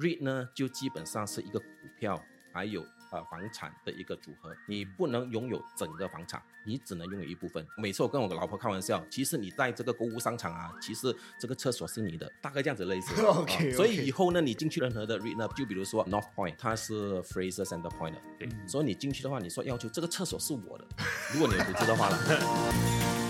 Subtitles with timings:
[0.00, 1.66] REIT 呢就基本上是一个股
[1.98, 2.20] 票
[2.52, 7.64] 还有呃房产的一个组合，你不能拥有整个房产，你只能拥有一部分。
[7.76, 13.20] 每次我跟我老婆开玩笑，其实你在这个购物商场啊，其实这个厕所是你的，大概这样子类似。
[13.22, 20.84] OK，啊所以以后呢，你进去任何的 REIT 呢，就比如说 North Point，它是 Fraser Center Point 的，对所以你进去的话，你说要求这个厕所是我的，
[21.32, 23.26] 如果你有投资的话了。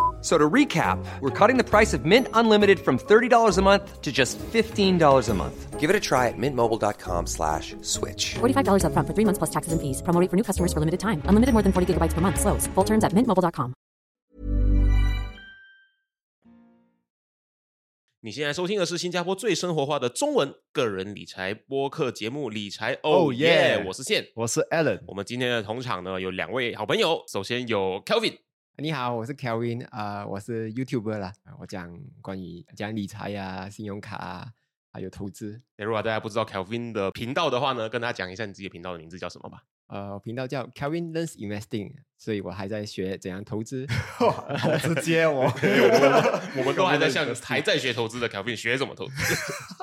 [0.21, 4.01] So to recap, we're cutting the price of Mint Unlimited from thirty dollars a month
[4.01, 5.79] to just fifteen dollars a month.
[5.79, 8.35] Give it a try at mintmobile.com slash switch.
[8.39, 10.03] $45 upfront for three months plus taxes and fees.
[10.03, 11.23] Promo rate for new customers for limited time.
[11.25, 12.39] Unlimited more than forty gigabytes per month.
[12.39, 12.67] Slows.
[12.75, 13.73] Full terms at mintmobile.com.
[18.23, 24.27] 你现在收听的是新加坡最生活化的中文个人理财播客节目《理财 Oh Oh Yeah》，yeah 我是宪。
[24.35, 28.37] 我是 Alan，我们今天的同场呢有两位好朋友，首先有 Kelvin，
[28.81, 34.47] 你好，我是 Kelvin，啊、我是 YouTuber 啦，啊我讲关于讲理财啊、信用卡啊，
[34.91, 35.61] 还有投资。
[35.77, 39.61] 如果大家不知道 Kelvin 的频道的话呢，跟大家讲一下你自己的频道的名字叫什么吧。
[39.85, 43.85] 呃，频道叫 Kelvin Learns Investing，所以我还在学怎样投资。
[44.17, 45.43] 好直接哦。
[46.57, 49.13] 我们都还在向还在学投资的 Kelvin 学怎么投资。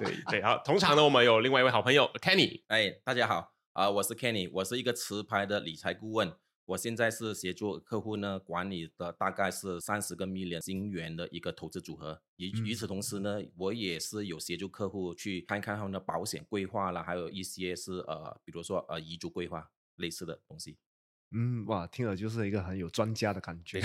[0.00, 6.32] 对对，好，同场呢我们有另外一位好朋友 Kenny，哎，大家好，啊、我是 Kenny，我是一个持牌的理财顾问。
[6.68, 12.20] 我现在是协助客户呢管理的大概是三十个 million 金元的一个投资组合。
[12.36, 20.76] 与与此同时呢，我也是有协助客户去看看他们的保险规划啦，还有一些是呃，比如说呃遗嘱规划类似的东西。
[21.30, 23.80] 嗯，哇，听了就是一个很有专家的感觉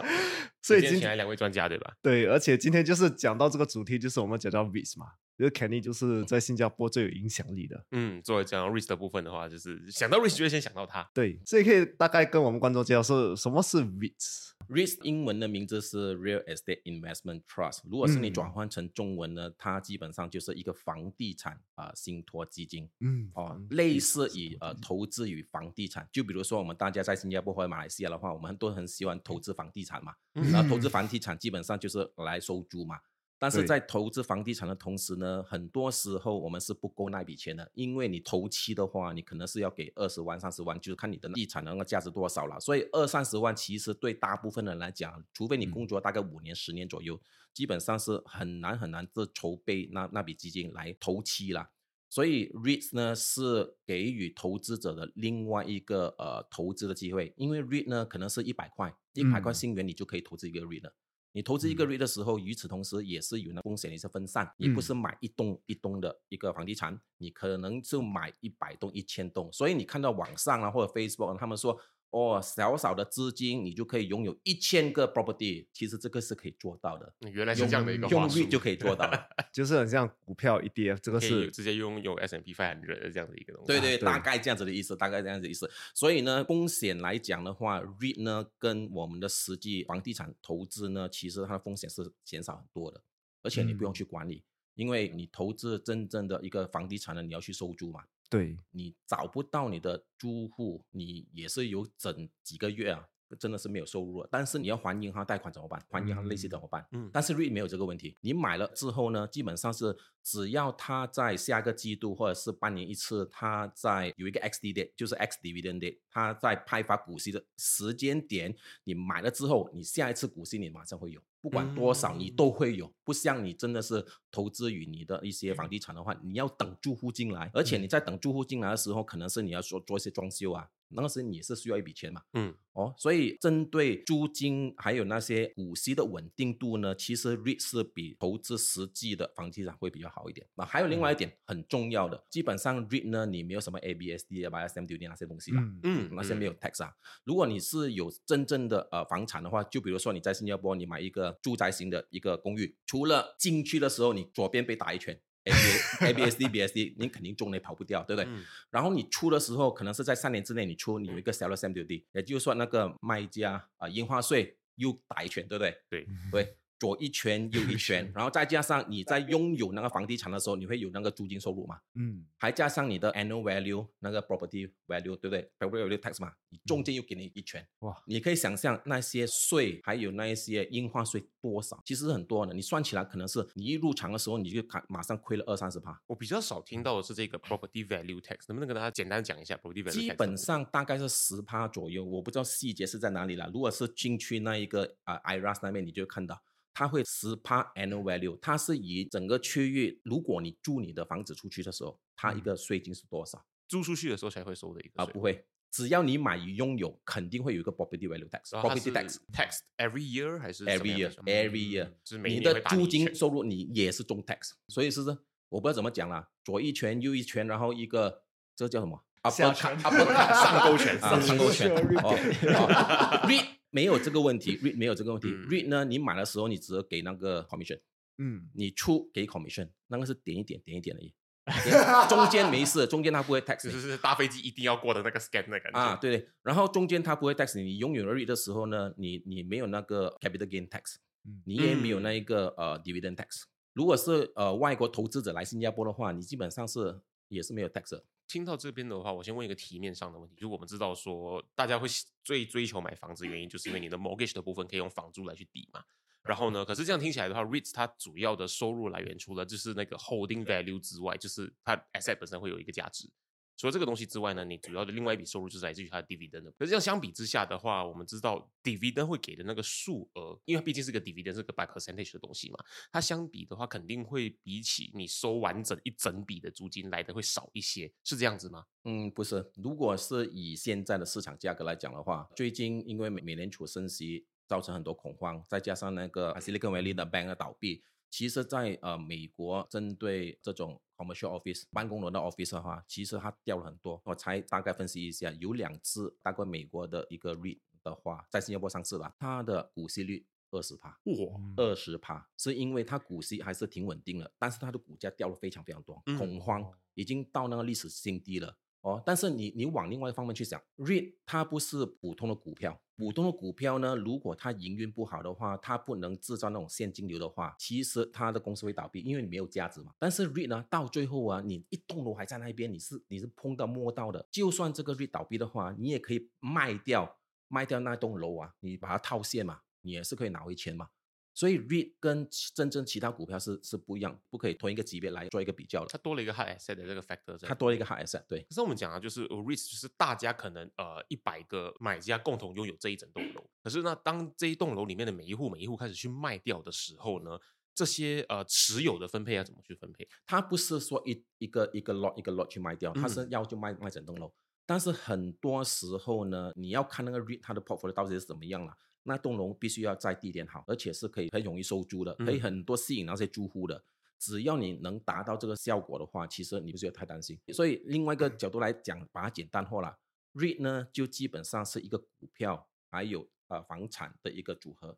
[0.62, 1.94] 所以今今天请来两位专家对吧？
[2.00, 7.84] 对，而且今天就是讲到这个主题，就是我们讲到 REITs 嘛，就是 Kenny 就是在新加坡最有影响力的。
[7.90, 11.08] 嗯，作为讲到 risk 的部分的话，就是想到 risk 就会先想到他。
[11.12, 14.50] 对，所以可以大概跟我们观众介绍是什么是 REITs。
[14.68, 22.88] REIT 英文的名字是 Real Estate Investment Trust，如果是你嗯转换成中文呢，它基本上就是一个房地产啊、呃信托基金。
[23.00, 30.14] 嗯，哦房，类似于呃投资与房地产，就比如说我们大家在新加坡或者马来西亚的话，我们都很喜欢投资房地产嘛。
[30.36, 32.98] 嗯然后投资房地产基本上就是来收租嘛。
[33.44, 42.58] 但是在投资房地产的同时呢，很多时候我们是不够那笔钱的，因为你头期的话，你可能是要给二十万、三十万，就是看你的地产的那个价值多少了。
[42.58, 47.20] 所以二三十万其实对大部分人来讲，除非你嗯工作大概五年、十年左右，
[47.52, 51.68] 基本上是很难很难这筹备那那笔基金来投期了。
[52.08, 60.94] 所以 REITs 呢是给予投资者的另外一个呃投资的机会，因为 REIT 呢可能是一百块，一百块嗯新元你就可以投资一个 REIT 了。
[61.36, 69.52] 你投资一个嗯 REIT 的时候，与此同时也是有那风险的一些分散，你不是买一栋一栋的一个房地产，你可能就买一百栋、一千栋。
[69.52, 71.76] 所以你看到网上啊或者 Facebook 他们说，
[72.14, 79.28] 哦，小小的资金你就可以拥有一千个 property，其实这个是可以做到的，嗯原来是这样的一个用话术 REIT 就可以做到了。
[79.52, 83.66] 就是很像股票 ETF，这个是直接拥有 S M P five 的这样的一个东西。
[83.66, 85.68] 对对，对大概这样子的意思，大概这样子的意思。
[85.92, 93.02] 所以呢，风险来讲的话，REIT 呢跟我们的实际房地产投资呢，其实它的风险是减少很多的，
[93.42, 103.08] 而且你不用嗯去管理，因为你投资真正的一个房地产呢，你要去收租嘛，对，你找不到你的租户，你也是有整几个月啊。
[103.40, 105.82] 真的是没有收入了，但是你要还银行贷款怎么办？
[105.90, 106.86] 还银行利息怎么办？
[106.92, 132.22] 嗯但是 REIT 没有这个问题，你买了之后呢，基本上是只要他在下个季度或者是半年一次，他在有一个 XD date，就是 X dividend date，它在派发股息的时间点，你买了之后，你下一次股息你马上会有，不管多少你都会有，不像你真的是投资于你的一些房地产的话，你要等住户进来，而且你在等住户进来的时候，可能是你要说做一些装修啊，那个时候你是需要一笔钱嘛。
[132.32, 140.46] 嗯，哦，所以针对租金还有那些股息的稳定度呢，其实 REIT 是比投资实际的房地产会比较好一点。
[140.54, 145.60] 那还有另外一点很重要的，基本上 REIT 呢，你没有什么 ABSD 啊、BSM duty 那些东西啦。
[145.60, 146.94] 嗯嗯那些没有 tax 啊。
[147.24, 155.20] 如果你是有真正的呃房产的话，就比如说你在新加坡，你买一个住宅型的一个公寓，除了进去的时候你左边被打一拳。
[155.46, 155.58] A B
[156.08, 158.30] A B S D B S D，你肯定中了，跑不掉，对不对？
[158.30, 165.76] 嗯然后你出的时候，可能是在三年之内你出，你有一个 seller stamp duty，也就是说那个卖家啊、呃印花税又打一拳，对不对？
[165.90, 171.78] 对，对，左一圈 右一圈，然后再加上你在拥有那个房地产的时候，你会有那个租金收入嘛？
[171.94, 182.54] 嗯，还加上你的 annual value 那个 property value，对不对？property value tax 嘛，你中间又给你一圈，哇，你可以想象那些税，还有那一些印花税多少，其实很多的。
[182.54, 185.98] 你算起来可能是你一入场的时候你就看马上亏了二三十趴。
[186.06, 190.00] 我比较少听到的是这个 property value tax，能不能跟大家简单讲一下 property value tax？
[190.00, 193.50] 基本上大概是十趴左右，我不知道细节是在哪里了。
[193.52, 196.40] 如果是进去那一个啊、呃、IRAS 那边，你就看到
[196.74, 203.42] 它会十趴 annual value，它是以整个区域，如果你租你的房子出去的时候，它一个税金是多少？
[203.68, 209.16] 租出去的时候才会收的一个啊、税不会，只要你买与拥有，肯定会有一个 property value tax，property tax。
[209.32, 211.90] tax every year 还是 every year every year，
[212.28, 215.16] 你的租金收入你也是中 tax，所以是不是？
[215.48, 218.24] 我不知道怎么讲啦，左一拳右一拳，然后一个
[218.56, 219.00] 这叫什么？
[219.30, 222.10] 下 upper 拳 cut upper cut 上勾拳 啊上勾拳拳哦
[222.60, 227.80] 哦 REIT 没有这个问题，REIT 没有这个问题嗯，REIT 呢，你买的时候你只给那个 commission，
[228.18, 231.12] 嗯，你出给 commission，那个是点一点点一点而已，
[231.68, 235.78] 点中间没事，中间它不会 tax 你就是是搭飞机一定要过的那个 scan 的感觉。
[235.80, 240.94] 啊，对对，然后中间它不会 tax 你，你拥有 REIT 的时候呢，你你没有那个 capital gain tax，
[241.26, 241.98] 嗯你也没有。
[241.98, 242.02] 嗯。
[242.04, 243.42] 那一个呃 dividend tax。
[243.72, 247.00] 如果是呃外国投资者来新加坡的话，你基本上是
[247.34, 248.04] 也是没有 tax 的。
[248.26, 251.86] 听到这边的话，我先问一个题面上的问题，就我们知道说，大家会
[252.22, 255.84] 最追求买房子，原因就是因为你的 mortgage 的部分可以用房租来去抵嘛。
[256.22, 263.06] 然后呢，可是这样听起来的话，REITs 它主要的收入来源除了就是那个 holding value 之外，就是它 asset 本身会有一个价值。
[263.56, 266.50] 除了这个东西之外呢，你主要的另外一笔收入就是来自于它的 dividend 的。
[266.52, 272.58] 可是这样相比之下的话，我们知道 dividend 会给的那个数额，因为它毕竟是个 dividend 是个 by percentage 的东西嘛，
[272.90, 278.64] 它相比的话肯定会比起你收完整一整笔的租金来的会少一些，是这样子吗？
[278.84, 287.82] 嗯，不是，如果是以现在的市场价格来讲的话，最近因为美美联储升息，造成很多恐慌，再加上那个 Silicon Valley 的 bank 的倒闭，
[288.16, 294.00] 其实在呃美国针对这种 commercial office 办公楼的 office 的话，其实它掉了很多。
[294.04, 300.90] 我才大概分析一下，有两只大概美国的一个 REIT 的话，在新加坡上市了，它的股息率二十趴。
[300.90, 308.56] 哇，二十趴，是因为它股息还是挺稳定的，但是它的股价掉了非常非常多，嗯恐慌已经到那个历史新低了。
[308.84, 319.94] 哦，但是你你往另外一方面去想，REIT 它不是普通的股票，普通的股票呢，如果它营运不好的话，它不能制造那种现金流的话，其实它的公司会倒闭，因为你没有价值嘛。
[319.98, 327.16] 但是 REIT 呢，到最后啊，你一栋楼还在那边，你是你是碰到摸到的，就算这个 REIT 倒闭的话，你也可以卖掉
[327.48, 330.90] 卖掉那栋楼啊，你把它套现嘛，你也是可以拿回钱嘛。
[331.34, 335.88] 所以 REIT 跟其真正其他股票是是不一样，不可以同一个级别来做一个比较的。
[335.90, 337.48] 它多了一个 hard asset 的这个 factor 在。
[337.48, 347.36] 它多了一个 hard asset，对，可是我们讲啊，就是 REITs 就是大家可能呃一百个买家共同拥有这一整栋楼，可是呢，当这一栋楼里面的每一户每一户开始去卖掉的时候呢，
[347.74, 350.06] 这些呃持有的分配要怎么去分配？
[350.24, 354.32] 它不是说一一个一个 lot 一个 lot 去卖掉，它是嗯要就卖卖整栋楼。
[354.66, 358.72] 但是很多时候呢，你要看那个 REIT 它的 portfolio 到底是怎么样了。
[359.04, 363.84] 那栋楼必须要在地点好，而且是可以很容易收租的，可以嗯很多吸引那些租户的。
[364.18, 367.38] 只要你能达到这个效果的话，其实你不需要太担心。
[367.52, 369.98] 所以另外一个角度来讲，把它简单化了
[370.32, 374.96] ，REIT 呢就基本上是一个股票还有呃房产的一个组合。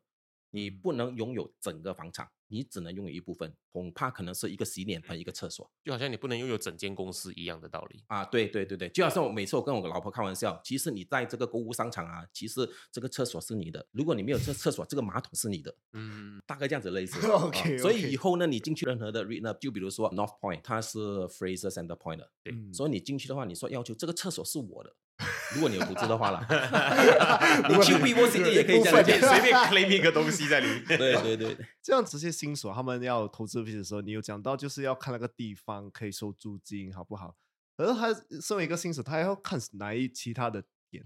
[0.51, 5.69] 你不能拥有整个房产，你只能拥有一部分，恐怕可能是一个洗脸盆、一个厕所。
[5.83, 8.03] 就好像你不能拥有整间公司一样的道理。
[8.07, 17.19] 啊，对对对对，就好像我每次我跟我老婆开玩笑，其实你在这个购物商场啊，其实这个厕所是你的，如果你没有这厕所，这个马桶是你的，嗯，大概这样子类似。
[17.27, 24.95] OK，啊所以以后呢，你进去任何的 REIT 呢，就比如说 North Point，它是 Fraser Center Point 的，对嗯所以你进去的话，你说要求这个厕所是我的，
[25.53, 26.45] 如果你有投资的话啦，
[27.67, 30.85] 你 如果你去 Vivo City 也可以这样部分讲， 随便 claim 一个东西在里面。
[30.85, 31.57] 对对对对。
[31.81, 37.35] 这样这些新手他们要投资的时候，你有讲到就是要看那个地方可以收租金好不好？
[37.77, 38.07] 而他
[38.41, 41.05] 身为一个新手，他还要看哪一其他的点？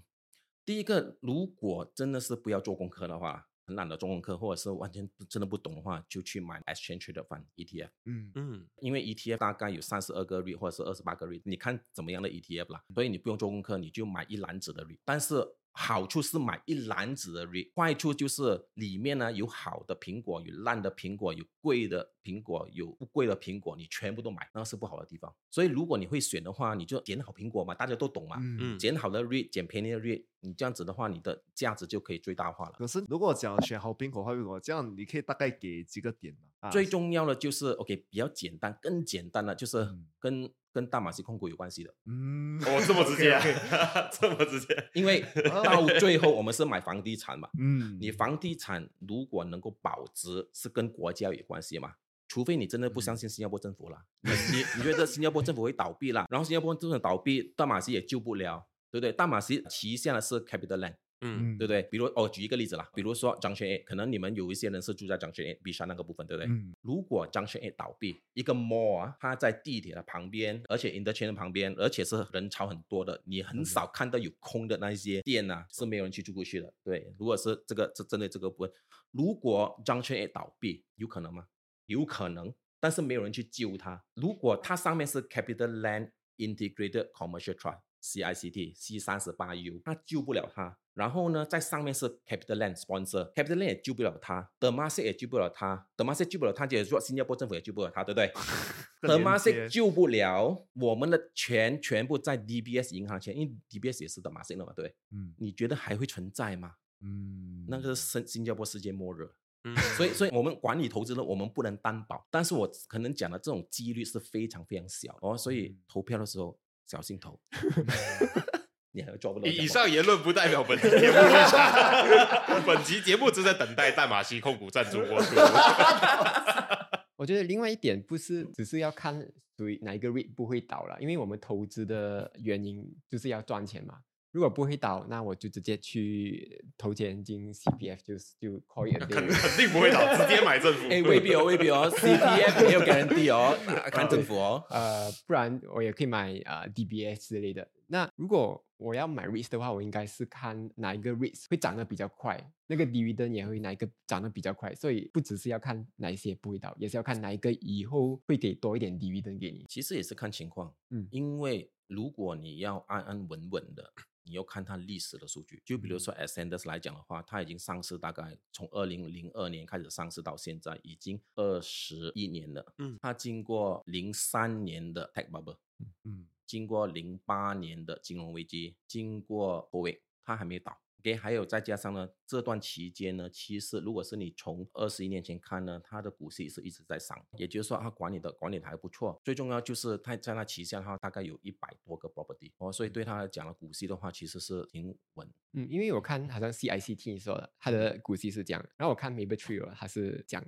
[0.66, 7.90] 第一个，如果真的是不要做功课的话，很懒得做功课，或者是完全真的不懂的话，就去买 exchange traded fund ETF。
[8.06, 15.00] 嗯嗯，因为 ETF 大概有三十二个 REIT 或者是二十八个 REIT，你看怎么样的 ETF 啦，所以你不用做功课，你就买一篮子的 REIT。
[15.06, 15.36] 但是
[15.74, 25.34] 好处是买一篮子的 REIT，坏处就是里面呢有好的苹果，有烂的苹果，有贵的苹果，有不贵的苹果，你全部都买，那是不好的地方。
[25.50, 32.74] 所以如果你会选的话，你就捡好苹果嘛，大家都懂嘛，嗯嗯捡好的 REIT，捡便宜的 REIT，你这样子的话，你的价值就可以最大化了。
[32.78, 36.40] 可是如果讲选好苹果、坏苹果，这样你可以大概给几个点嘛？
[36.60, 43.42] 啊最重要的就是 OK，比较简单，更简单的就是嗯跟跟大马西控股有关系的，嗯，哦，这么直接啊
[44.12, 44.90] 这么直接。
[44.94, 45.26] 因为
[45.64, 51.94] 到最后我们是买房地产嘛，嗯，你房地产如果能够保值，是跟国家有关系嘛。
[52.28, 59.12] 除非你真的不相信新加坡政府啦，你你你觉得新加坡政府会倒闭啦，然后新加坡政府倒闭，大马西也救不了，对不对？
[59.12, 61.84] 大马西旗下的是 CapitaLand，嗯，对不对？
[61.84, 66.52] 比如哦，举一个例子啦，比如说 Junction A，可能你们有一些人是住在 Junction A、B 山那个部分，对不对？
[66.52, 76.74] 嗯如果 Junction A 倒闭，一个 mall 啊，它在地铁的旁边，而且 interchange 的旁边，而且是人潮很多的，你很少看到有空的那一些店呐、是没有人去住过去的。
[76.84, 78.74] 对，如果是这个这针对这个部分，
[79.12, 81.46] 如果 Junction A 倒闭，有可能吗？
[81.86, 84.04] 有可能，但是没有人去救它。
[84.16, 87.82] 如果它上面是 Capital Land Integrated Commercial Trust。
[88.02, 90.78] CICT C 三十八 U，它救不了他。
[90.94, 96.12] 然后呢，在上面是 Capital Land sponsor，Capital Land 也救不了它 d e m a s i 也救不了它 d e m
[96.12, 104.30] a s i 救不了他，就是说新加坡政府也救不了他，对不对 e 连 m a s 接救不了，我们的钱全部在 DBS 银行钱，因为 DBS 也是 The
[104.30, 106.74] m a s i 的嘛，对，嗯你觉得还会存在吗？
[107.00, 109.30] 嗯，那个是新新加坡世界末日。
[109.64, 116.60] 嗯所以，所以我们管理投资呢，我们不能担保，但是我可能讲的这种几率是非常非常小哦，所以嗯投票的时候
[116.92, 117.40] 小心头。
[118.92, 125.34] 你还有抓不到以上言论不代表本 集节目立场，本集节目只在等待大马西控股赞助播出。
[127.16, 129.26] 我觉得另外一点不是只是要看
[129.58, 134.00] 属于哪一个 REIT 不会倒了，因为我们投资的原因就是要赚钱嘛。
[134.32, 139.42] 如果不会倒，那我就直接去投钱进 CPF，就是就 call it a 肯 day。
[139.42, 140.88] 肯定不会倒，直接买政府。
[140.90, 143.58] 哎，未必哦，未必哦， CPF 没有 guarantee 哦，
[143.92, 144.64] 看政府哦。
[144.70, 147.68] 呃，不然我也可以买呃 DBS 之类的。
[147.88, 154.74] 那如果我要买 REITs 的话，我应该是看哪一个 REITs 会涨得比较快，那个 dividend 也会哪一个涨得比较快。
[154.74, 159.66] 所以不只是要看哪一些不会倒，也是要看哪一个以后会给多一点 dividend 给你。
[159.70, 165.62] 其实也是看情况，嗯因为如果你要安安稳稳的，你要看它历史的数据。
[165.64, 172.74] 就比如说 Ascendus 来讲的话，它已经上市大概从二零零二年开始上市到现在，已经二十一年了。
[172.80, 175.58] 嗯它经过零三年的 Tech Bubble，
[176.04, 180.78] 嗯经过零八年的金融危机，经过 COVID，它还没倒。
[181.00, 189.18] OK，还有再加上呢，这段期间呢，其实如果是你从二十一年前看呢，它的股息是一直在上，也就是说它管理的管理的还不错。
[189.24, 195.26] 最重要就是它在它旗下的话，大概有一百多个 property 哦，所以对它来讲呢，股息的话其实是挺稳。
[195.54, 200.46] 嗯，因为我看好像 CICT 说的，它的股息是这样，然后我看 Maple Tree 哦它是这样。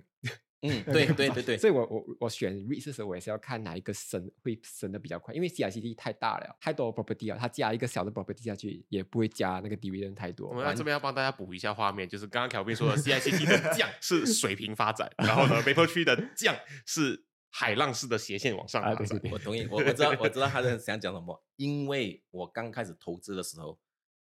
[0.63, 10.47] 嗯， 对对对对，所以我我我选 REIT 的时候，我也是要看哪一个升会升的比较快，因为 CICT 太大了，太多 property 了，它加一个小的 property 下去，也不会加那个 dividend 太多。
[10.49, 16.55] 我们要这边要帮大家补一下画面，就是刚刚 Kelvin 说的 CICT 的 降是水平发展，然后呢 Tree 的降
[16.85, 18.95] 是海浪式的斜线往上发展。
[18.95, 23.77] 啊对对对我同意，我我知道我知道他在想讲什么，因为我刚开始投资的时候，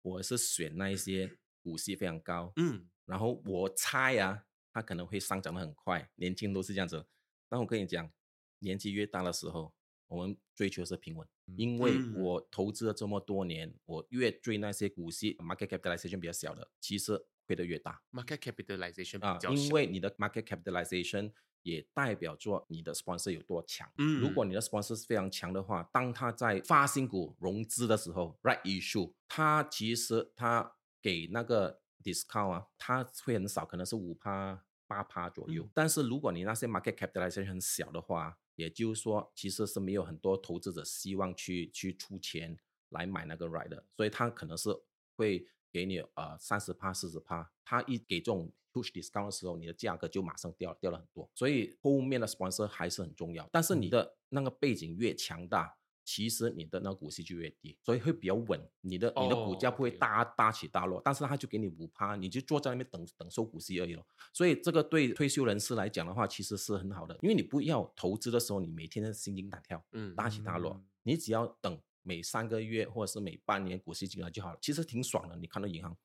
[0.02, 7.06] 我是选那一些股息非常高，嗯，然后我猜啊，它可能会上涨的很快，年轻都是这样子。
[7.48, 8.12] 但我跟你讲，
[8.60, 9.74] 年纪越大的时候，
[10.08, 19.38] 我们追求的是平稳，因为嗯我投资了这么多年，我越追那些股息 market capitalization 比较小的，其实亏得越大 market capitalization 啊。
[19.54, 23.88] 因为你的 market capitalization 也代表着你的 sponsor 有多强。
[23.98, 35.64] 嗯如果你的 sponsor 是非常强的话，当他在发新股融资的时候，right issue，他其实他给那个 discount 啊，它会很少，可能是五趴、八趴左右。
[35.64, 42.56] 嗯但是如果你那些 market capitalization 很小的话，也就是说，其实是没有很多投资者希望去去出钱
[42.90, 44.70] 来买那个 right 的，所以他可能是
[45.16, 51.28] 会给你呃三十趴、四十趴，他一给这种 push discount 的时候，你的价格就马上掉掉了很多。
[51.34, 55.76] 所以后面的 sponsor 还是很重要，但是你的那个背景越强大。
[56.06, 64.06] 其实你的那股息就越低，所以会比较稳，你的你的股哦价不会大大起大落，但是他就给你五趴，你就坐在那边等等收股息而已咯。
[64.34, 75.36] 所以这个对退休人士来讲的话，其实是很好的，因为你不要投资的时候，你每天的心惊胆跳，嗯大起大落嗯，你只要等每三个月或者是每半年股息进来就好了，其实挺爽的。
[75.38, 75.96] 你看到银行，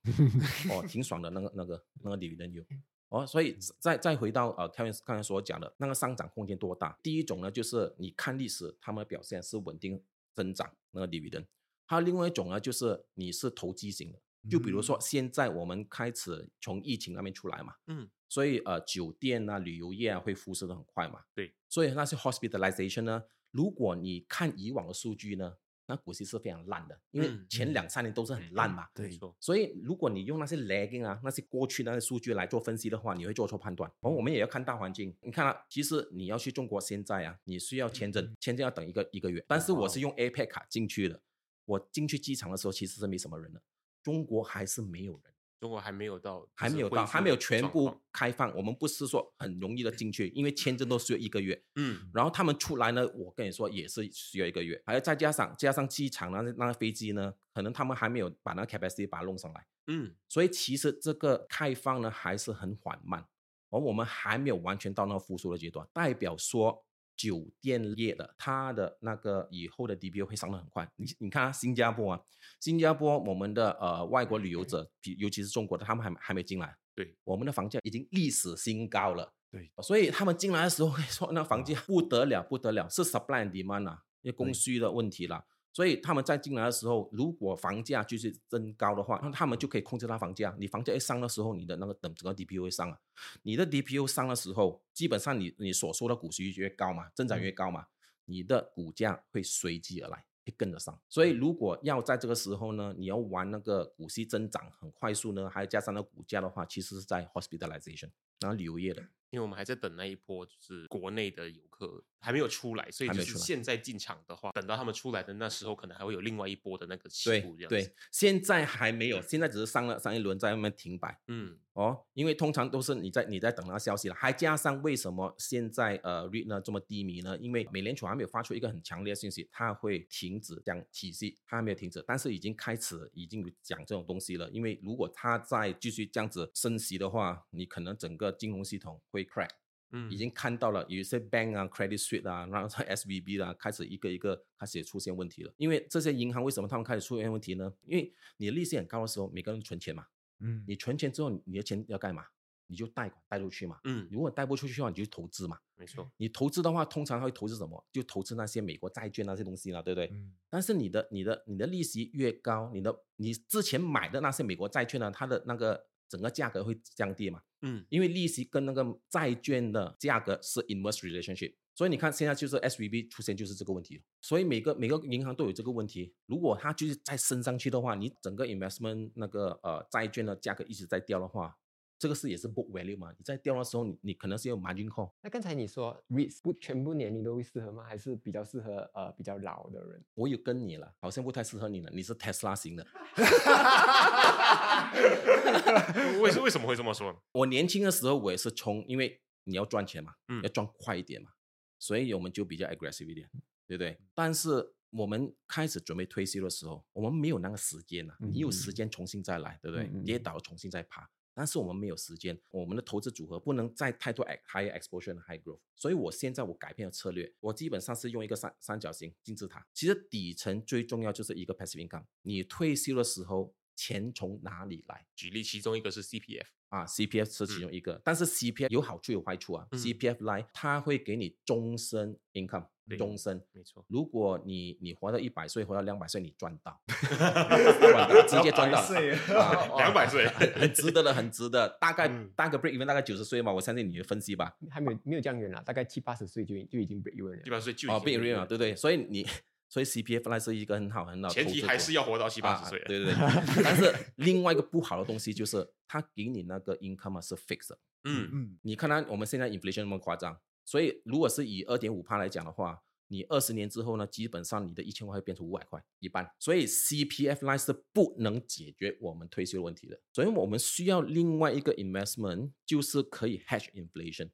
[0.70, 2.66] 哦，挺爽的那个那个那个 dividend yield。
[3.08, 6.98] 哦，所以再再回到呃，Kevin 刚才所讲的那个上涨空间多大？
[7.02, 10.02] 第一种呢，就是你看历史，他们的表现是稳定
[10.34, 11.46] 增长那个 dividend。
[11.86, 21.22] 还有另外一种呢，就是你是投机型的，就比如说嗯现在我们开始从疫情那边出来嘛，嗯，所以呃酒店啊、旅游业啊会复苏的很快嘛。
[21.34, 25.56] 对，所以那些 hospitalization 呢，如果你看以往的数据呢，
[25.90, 28.86] 那股息是非常烂的，因为嗯前两三年都是很烂嘛。
[28.94, 33.90] 对所以，如果你用那些 lagging 啊，那些过去那些数据来做分析的话，你会做错判断。
[34.00, 35.16] 然后我们也要看大环境。
[35.22, 39.42] 你看啊，其实你要去中国现在啊，你需要签证，签证要等一个一个月。
[39.48, 41.22] 但是我是用 APEC 卡进去的，
[41.64, 43.62] 我进去机场的时候其实是没什么人的，
[44.02, 45.32] 中国还是没有人。
[45.60, 48.54] 中国还没有到，还没有到，还没有全部开放。
[48.56, 51.60] 我们不是说很容易的进去，因为签证都需要一个月。
[51.74, 63.26] 嗯，然后他们出来呢，我跟你说也是需要一个月，还要再加上加上机场那那个飞机呢，可能他们还没有把那个 capacity 把它弄上来，嗯，所以其实这个开放呢还是很缓慢，
[63.70, 66.84] 而我们还没有完全到那个复苏的阶段，代表说
[67.18, 70.88] 酒店业的它的那个以后的 DPO 会上得很快。
[70.96, 72.20] 你你看啊，新加坡啊，
[72.60, 79.34] 新加坡我们的呃外国旅游者，比尤其是中国的，他们还还没进来，对，我们的房价已经历史新高了。
[79.50, 85.44] 对，所以他们进来的时候，跟你说那房价不得了，不得了，是 supply and demand 啊，因为供需的问题啦。
[85.78, 90.52] 所以他们在进来的时候，如果房价继续增高的话，那他们就可以控制它房价。
[90.58, 92.98] 你房价一上的时候，你的那个等整个 DPU 会上啊。
[93.44, 97.86] 你的 DPU 上的时候，基本上你你所说的股息越高嘛，增长越高嘛，
[98.24, 101.00] 你的股价会随之而来，会跟得上。
[101.08, 109.00] 所以如果要在这个时候呢，你要玩那个股息增长很快速呢，还加上那股价的话，其实是在 hospitalization，然后旅游业的。
[109.30, 117.76] 因为我们还在等那一波，就是国内的游客还没有出来，所以就是现在进场的话，等到他们出来的那时候，可能还会有另外一波的那个起对步这样子。
[117.76, 127.38] 对，现在还没有，现在只是上了上一轮在外面停摆嗯，哦，因为通常都是你在你在等那个消息了，还加上为什么现在呃 REIT 呢这么低迷呢？
[127.38, 134.50] 因为美联储还没有发出一个很强烈的信息，它会停止讲体系，它还没有停止，但是已经开始已经有讲这种东西了。
[134.50, 139.50] 因为如果它再继续这样子升息的话，你可能整个金融系统会 crack。
[139.90, 145.52] 嗯已经看到了有一些 bank 啊、credit suite 啊，然后在 SVB 啊，开始一个一个开始也出现问题了。
[145.56, 147.72] 因为这些银行为什么他们开始出现问题呢？
[147.84, 150.06] 因为你的利息很高的时候，每个人存钱嘛，
[150.40, 152.24] 嗯，你存钱之后，你的钱要干嘛？
[152.70, 153.80] 你就贷款贷出去嘛。
[153.84, 155.58] 嗯，如果贷不出去的话，你就投资嘛。
[155.74, 157.82] 没错，你投资的话，通常会投资什么？
[157.90, 160.08] 就投资那些美国债券那些东西了，对不对？
[160.12, 167.42] 嗯但是你的、你的、你的利息越高，你的你之前买的那些美国债券呢，它的那个整个价格会降低嘛。
[167.62, 176.14] 嗯，因为利息跟那个债券的价格是 inverse relationship，所以你看现在就是 SVB 出现就是这个问题，所以每个每个银行都有这个问题。
[176.26, 181.56] 如果它就是再升上去的话，你整个 investment 那个呃债券的价格一直在掉的话，
[181.98, 183.10] 这个是也是 book value 嘛？
[183.18, 185.10] 你在掉的时候，你你可能是有 margin call。
[185.20, 187.82] 那刚才你说 REITs 不全部年龄都会适合吗？
[187.82, 190.04] 还是比较适合呃比较老的人？
[190.14, 192.86] 我有跟你了，好像不太适合你了，你是 Tesla 型的。
[196.22, 197.18] 为什为什么会这么说呢？
[197.32, 201.30] 我年轻的时候我也是冲，因为你要赚钱嘛，嗯要赚快一点嘛，
[201.78, 203.28] 所以我们就比较 aggressive 一点，
[203.66, 203.98] 对不对？
[204.14, 209.90] 但是我们开始准备退休的时候，我们没有那个时间了、你有时间重新再来，对不对？
[210.04, 211.08] 跌倒了重新再爬。
[211.38, 219.64] 但是我们没有时间，我们的投资组合不能再太多 high exposure 和 high growth，所以我现在我改变了策略，我基本上是用一个三三角形金字塔。
[219.72, 225.06] 其实底层最重要就是一个 passive income，你退休的时候钱从哪里来？
[225.14, 229.68] 举例，其中一个是 CPF，啊，CPF 是其中一个，但是 CPF 有好处有坏处啊。
[229.70, 233.42] 嗯 CPF 来，它会给你终身 income，对终身。
[233.52, 236.80] 没错，如果你你活到一百岁，活到两百岁，你赚到，
[238.28, 241.68] 直接赚到200岁啊两百岁， 很很值得的，很值得。
[241.80, 244.56] 大概嗯大概 break even 大概九十岁嘛，我相信你的分析吧。
[244.70, 248.74] 还没有没有这样远了，大概七八十岁就就已经 break even 了七八十岁就哦，break even 了，对不对？
[248.76, 249.26] 所以你
[249.68, 252.82] 所以 CPF 来是一个很好很好的前提还是要活到七八啊十岁。
[252.86, 253.62] 对对对。
[253.62, 257.74] 但是另外一个不好的东西就是，它给你那个 income 啊是 fixed。
[258.04, 266.30] 嗯，嗯你看它我们现在 inflation 那么夸张，所以如果是以二点五帕来讲的话，你二十年之后呢，基本上你的一千块会变成五百块，一半。
[266.38, 274.28] 所以 CPF line 是不能解决我们退休问题的，所以我们需要另外一个 investment，就是可以 hedge inflation。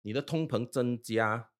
[0.00, 1.50] 你的通膨增加，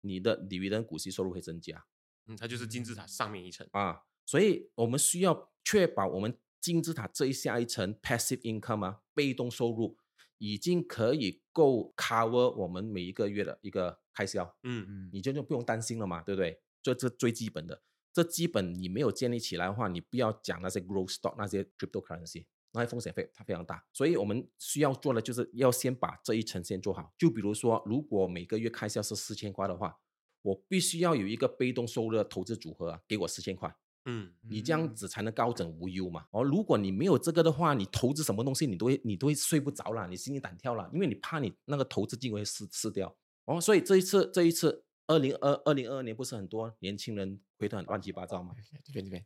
[0.00, 1.84] 你的 dividend 股息收入会增加。
[2.24, 3.68] 嗯，它就是金字塔上面一层。
[3.72, 9.98] 啊，所以我们需要确保我们金字塔这一下一层 passive income 啊，被动收入
[10.38, 16.60] 已经可以够 cover 我们每一个月的一个开销，嗯，嗯你就就不用担心了嘛，对不对？
[16.82, 22.46] 这这最基本的，这基本你没有建立起来的话，你不要讲那些 growth stock 那些 cryptocurrency。
[22.72, 27.14] 那些风险非它非常大，所以我们需要做的就是要先把这一层先做好。
[27.16, 29.98] 就比如说，如果每个月开销是四千块的话，
[30.42, 33.74] 我必须要有一个被动收入的投资组合啊，给我四千块。
[34.10, 36.24] 嗯，你这样子才能高枕无忧嘛。
[36.30, 43.14] 哦，如果你没有这个的话，你投资什么东西你都会你都会睡不着了，你心里胆跳了，因为你怕你那个投资金额会失失掉。
[43.44, 48.54] 哦，所以这一次这一次二零二二零二二年不是很多年轻人亏得很乱七八糟吗？
[48.82, 49.22] 这边这边，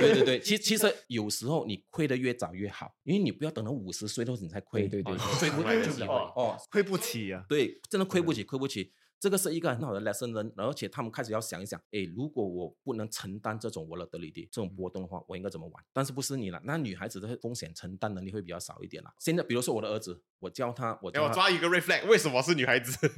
[0.00, 4.88] 对对 对，其其实有时候你亏得越早越好，因为你不要等到五十岁的时候你才亏。
[4.88, 7.44] 对对对亏不从来的就机会哦，亏不起啊。
[7.48, 8.92] 对，真的亏不起，亏不起。
[9.18, 15.84] 这个是一个很好的 lesson 而且他们开始要想一想，诶，如果我不能承担这种 volatility 这种波动的话，我应该怎么玩？
[15.92, 16.60] 但是不是你了？
[16.64, 19.12] 那女孩子的风险承担能力会比较少一点啦。
[19.18, 22.96] 现在比如说我的儿子，我教他，我哎，教他，我抓一个 reflect，为什么是女孩子？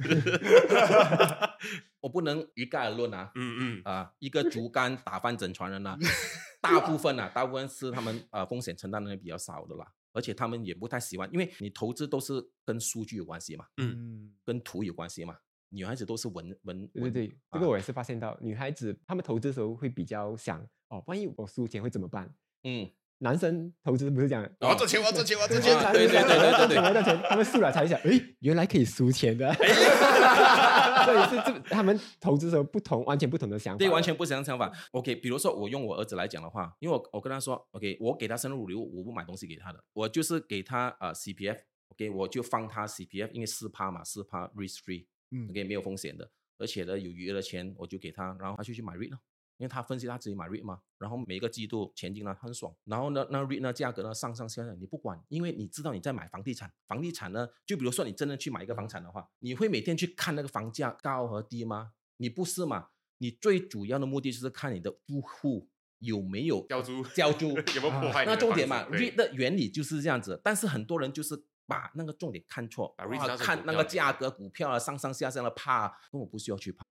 [2.01, 3.31] 我不能一概而论啊。
[3.35, 5.97] 嗯嗯，啊，一个竹竿打翻整船人呐、
[6.61, 15.35] 大部分啊，大部分是他们呃风险承担能力比较少的啦，而且他们也不太喜欢，因为你投资都是跟数据有关系嘛，嗯，跟图有关系嘛，
[15.69, 22.33] 女孩子都是文文对对这啊个我也是发现到，女孩子她们投资的时候会比较想哦，万一我输钱会怎么办？
[22.63, 25.77] 嗯，男生投资不是讲我要赚钱，我要赚钱，我要赚对钱。
[25.77, 34.71] 啊对对对对赚钱赚钱，他们输了才想，诶，原来可以输钱的，所以是这他们投资的时候不同，完全不同的想法，对，完全不同的想法。
[34.91, 49.19] OK，比如说我用我儿子来讲的话，因为我我跟他说，OK，我给他生日礼物，我不买东西给他的，我就是给他呃 CPF，OK，、我就放他 CPF，因为四趴嘛，四趴 risk free，嗯 OK 没有风险的，而且呢有余额的钱我就给他，然后他就去买 REIT 了。
[49.57, 61.91] 因为他分析他自己买 REIT 嘛，然后每个季度前进呢很爽，然后呢那 REIT 呢价格呢上上下下你不管，因为你知道你在买房地产，房地产呢就比如说你真的去买一个房产的话，你会每天去看那个房价高和低吗？
[62.15, 62.87] 你不是嘛？
[63.17, 65.67] 你最主要的目的就是看你的住户
[65.99, 71.35] 有没有交租交租 有没有破坏那重点嘛，REIT 的原理就是这样子，但是很多人就是
[71.68, 76.84] 把那个重点看错，把 REIT 哇当成看那个股票价格股票啊上上下下的怕，根本不需要去怕。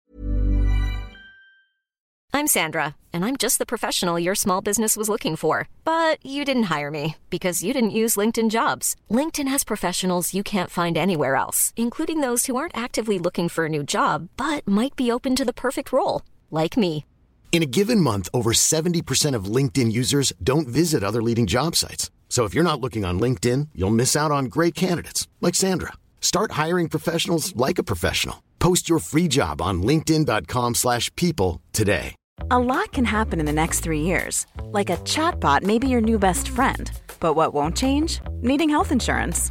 [2.36, 5.68] I'm Sandra, and I'm just the professional your small business was looking for.
[5.86, 8.96] But you didn't hire me because you didn't use LinkedIn jobs.
[9.08, 13.66] LinkedIn has professionals you can't find anywhere else, including those who aren't actively looking for
[13.66, 17.06] a new job but might be open to the perfect role, like me.
[17.52, 22.10] In a given month, over 70% of LinkedIn users don't visit other leading job sites.
[22.29, 25.95] So if you're not looking on LinkedIn, you'll miss out on great candidates like Sandra.
[26.21, 28.45] Start hiring professionals like a professional.
[28.61, 32.15] Post your free job on linkedin.com/people today.
[32.51, 34.47] A lot can happen in the next three years.
[34.73, 36.91] Like a chatbot may be your new best friend.
[37.21, 38.21] But what won't change?
[38.43, 39.51] Needing health insurance.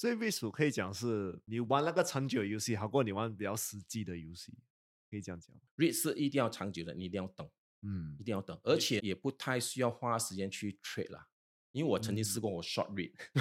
[0.00, 4.50] 所以 risk 可以讲是你玩那个长久的游戏，好过你玩比较实际的游戏，
[5.10, 5.54] 可以这样讲。
[5.76, 7.46] REIT 是一定要长久的，你一定要等，
[7.82, 11.26] 嗯一定要等，而且也不太需要花时间去 trade 啦。
[11.72, 13.12] 因为我曾经试过我 short read，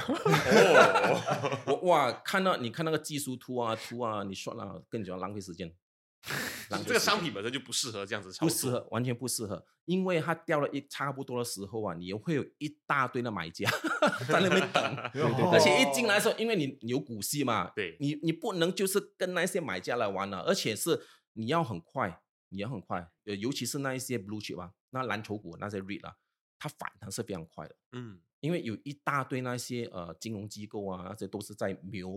[1.07, 5.73] 哦，我哇看到你看那个技术图啊图啊，你 short 了，跟你讲浪费时间，
[6.85, 13.69] 这个商品本身就不适合这样子操作，不适合，完全不适合，因为它掉了一差不多的时候啊，你会有一大堆的买家
[14.27, 17.95] 在那边等， 对对而且一进来的时候，因为你你有股息嘛，对。
[17.99, 21.01] 你你不能就是跟那些买家来玩了，而且是
[21.33, 26.15] 你要很快，你要很快，呃，尤其是那一些 blue chip 啊，那蓝筹股那些 REIT 啊，
[26.59, 27.75] 它反弹是非常快的。
[27.93, 32.07] 嗯，因为有一大堆那些呃金融机构啊，那些都是在瞄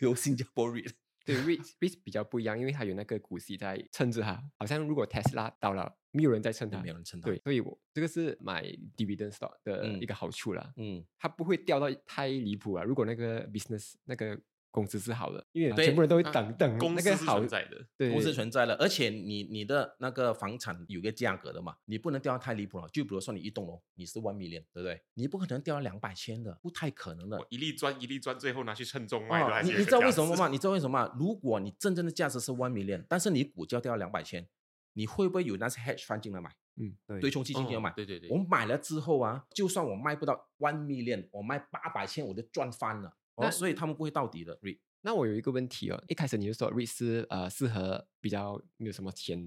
[0.00, 0.92] 瞄新加坡 REIT，
[1.26, 7.20] 对 REIT REIT 比较不一样，因为它有那个股息在撑着它，好像如果 Tesla 倒了，没有人在撑它，没有人撑。
[7.20, 8.62] 它对，所以我这个是买
[8.96, 12.84] dividend stock 的嗯一个好处啦，嗯，它不会掉到太离谱啊。
[12.84, 14.40] 如果那个 business 那个
[14.76, 22.86] 公司是好的，因为全部人都会啊等等公司是那个好存在的，对公司对存在了，而且你你的那个房产有个价格的嘛，你不能掉得太离谱了。
[22.92, 25.02] 就比如说你一栋楼你是 one million，对不对？
[25.14, 27.38] 你不可能掉到两百千的，不太可能的。
[27.38, 30.48] 我一粒砖一粒砖，最后拿去称重卖的你你知道为什么吗？
[30.48, 31.16] 你知道为什么吗？
[31.18, 34.46] 如果你真正的价值是 one million，但是你股价掉到两百千，
[34.92, 36.54] 你会不会有那些 hedge fund 进来买？
[36.78, 37.88] 嗯，对对冲基金进来买？
[37.88, 43.16] 哦对对对我买了之后啊，就算我卖不到 one million，我卖八百千我就赚翻了。
[43.36, 44.56] 那哦，所以他们不会到底的。
[44.58, 49.38] REIT 那我有一个问题哦，一开始你就说 REIT 是呃适合比较没有什么钱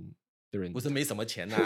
[0.51, 1.57] 的人，不是没什么钱 呐、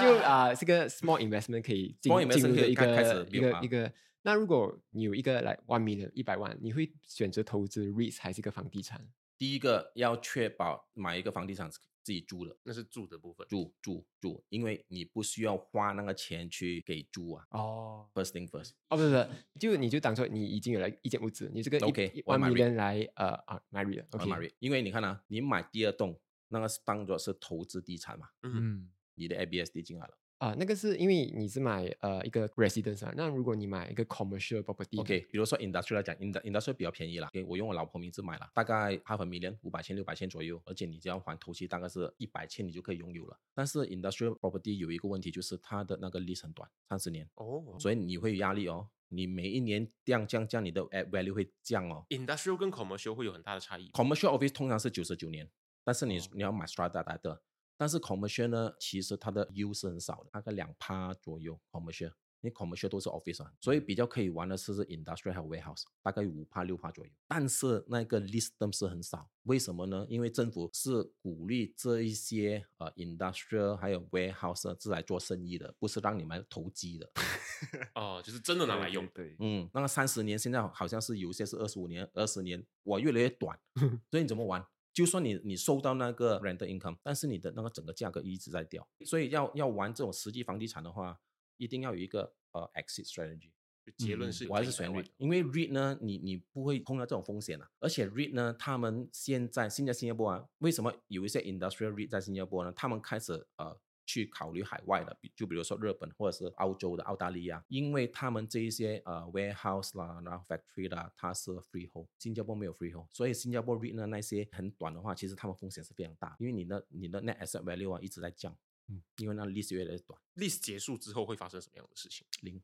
[0.00, 3.92] 就 啊、是个 small investment 可以进进入的一个开开始一个一个。
[4.22, 9.00] 那如果你有一个来 one million 一百万，你会选择投资 REIT 还是一个房地产？
[9.38, 17.46] 第一个要确保买一个房地产是自己租的，那是住的部分，住住住，因为你不需要花那个钱去给租啊。
[17.50, 18.08] 哦。
[18.14, 19.28] First thing first，哦，不是不是，
[19.60, 26.18] 就你就当做你已经有了一间屋子，你这个 OK，one 买 REIT million 来呃啊买 REIT，OK，、买 REIT，因为你看啊，你买第二栋，
[26.48, 30.16] 那个是当做是投资地产嘛，嗯，嗯你的 ABSD 进来了。
[30.38, 37.26] 啊、那个是因为你是买呃一个 residence 啊，那如果你买一个 commercial property 呢 OK，比如说 industrial 来讲，ind industrial 比较便宜啦。
[37.28, 43.36] OK，我用我老婆名字买了，大概 half a million 五百千六百千左右，而且你只要还头期大概是一百千，你就可以拥有了。
[43.52, 48.88] 但是 industrial property 有一个问题，就是它的那个 lease 很短，三十年，哦，所以你会有压力哦。
[49.08, 52.04] 你每一年降降降，你的 value 会降哦。
[52.10, 53.90] industrial 跟 commercial 会有很大的差异。
[53.90, 55.50] commercial office 通常是九十九年，
[55.82, 57.42] 但是你哦你要买 strata 来的，
[57.78, 62.12] 但是 commercial 呢，其实它的 U 是很少的，大概两趴左右 commercial。
[62.40, 67.10] 因为 commercial 都是 office 啊，所以比较可以玩的是是 industrial 还有 warehouse，大概五趴六趴左右。
[67.26, 70.06] 但是那个 list term 是很少，为什么呢？
[70.08, 77.10] 因为政府是鼓励这一些呃 industrial 还有 warehouse 是来做生意的，不是让你们投机的。
[77.96, 79.10] 哦，就是真的拿来用的。
[79.12, 83.58] 对，嗯，那个三十年现在好像是有一些是二十五年、二十年，哇，越来越短，
[84.12, 84.64] 所以你怎么玩？
[84.92, 91.20] 就算你你收到那个 rent income，但是你的那个整个价格一直在掉，所以要要玩这种实际房地产的话，
[91.56, 93.50] 一定要有一个呃 exit strategy。
[93.96, 97.70] 结论是我还是选 REIT，因为 REIT 呢，你你不会碰到这种风险啊。
[97.80, 102.70] 而且 REIT 呢，他们现在现在新加坡啊，为什么有一些 industrial REIT 在新加坡呢？
[102.76, 118.56] 他们开始呃去考虑海外的，比就比如说日本或者是澳洲的澳大利亚，因为他们这一些呃 warehouse 啦，然后 factory 啦，它是 freehold，新加坡没有 freehold，所以新加坡 REIT 呢那些很短的话，其实他们风险是非常大，因为你的你的 net asset value 啊一直在降，
[118.88, 122.26] 嗯，因为那 lease 越来越短，lease 结束之后会发生什么样的事情？
[122.40, 122.62] 零，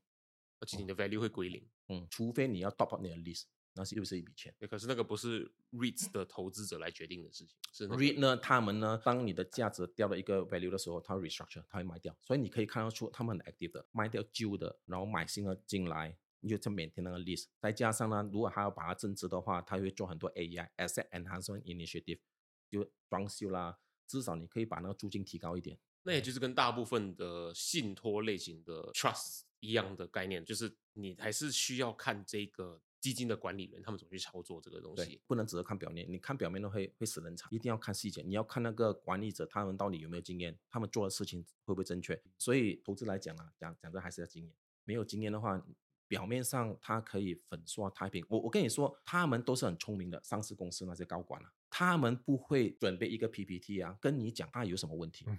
[0.60, 1.68] 而且你的 value 会归零。
[1.88, 3.42] 嗯，除非你要 top up 你的 lease，
[3.74, 4.54] 那是又是一笔钱。
[4.58, 17.46] 对，可是那个不是 REITs 的投资者来决定的事情，是那个 REIT 呢，他们呢，当你的价值掉到一个 value 的时候，它 restructure，它会卖掉，所以你可以看得出他们很 active 的，卖掉旧的，然后买新的进来，你就在 maintain 那个 list。
[17.58, 22.20] 再加上呢，如果还要把它增值的话，它会做很多 AI asset enhancement initiative，
[22.70, 25.78] 就装修啦，至少你可以把那个租金提高一点。
[26.06, 35.20] 那也就是跟大部分的信托类型的 trust 一样的概念，就是你还是需要看这个基金的管理人他们怎么去操作这个东西，。
[35.26, 42.18] 不能只是看表面，你看表面的会会死人场，一定要看细节，你要看那个管理者他们到底有没有经验，他们做的事情会不会正确。
[42.38, 44.50] 所以投资来讲啊，讲讲的还是要经验，
[44.84, 45.62] 没有经验的话，
[46.08, 48.24] 表面上他可以粉刷太平。
[48.30, 55.26] 我我跟你说，他们都是很聪明的，上市公司那些高管啊，他们不会准备一个 PPT 啊，跟你讲他有什么问题。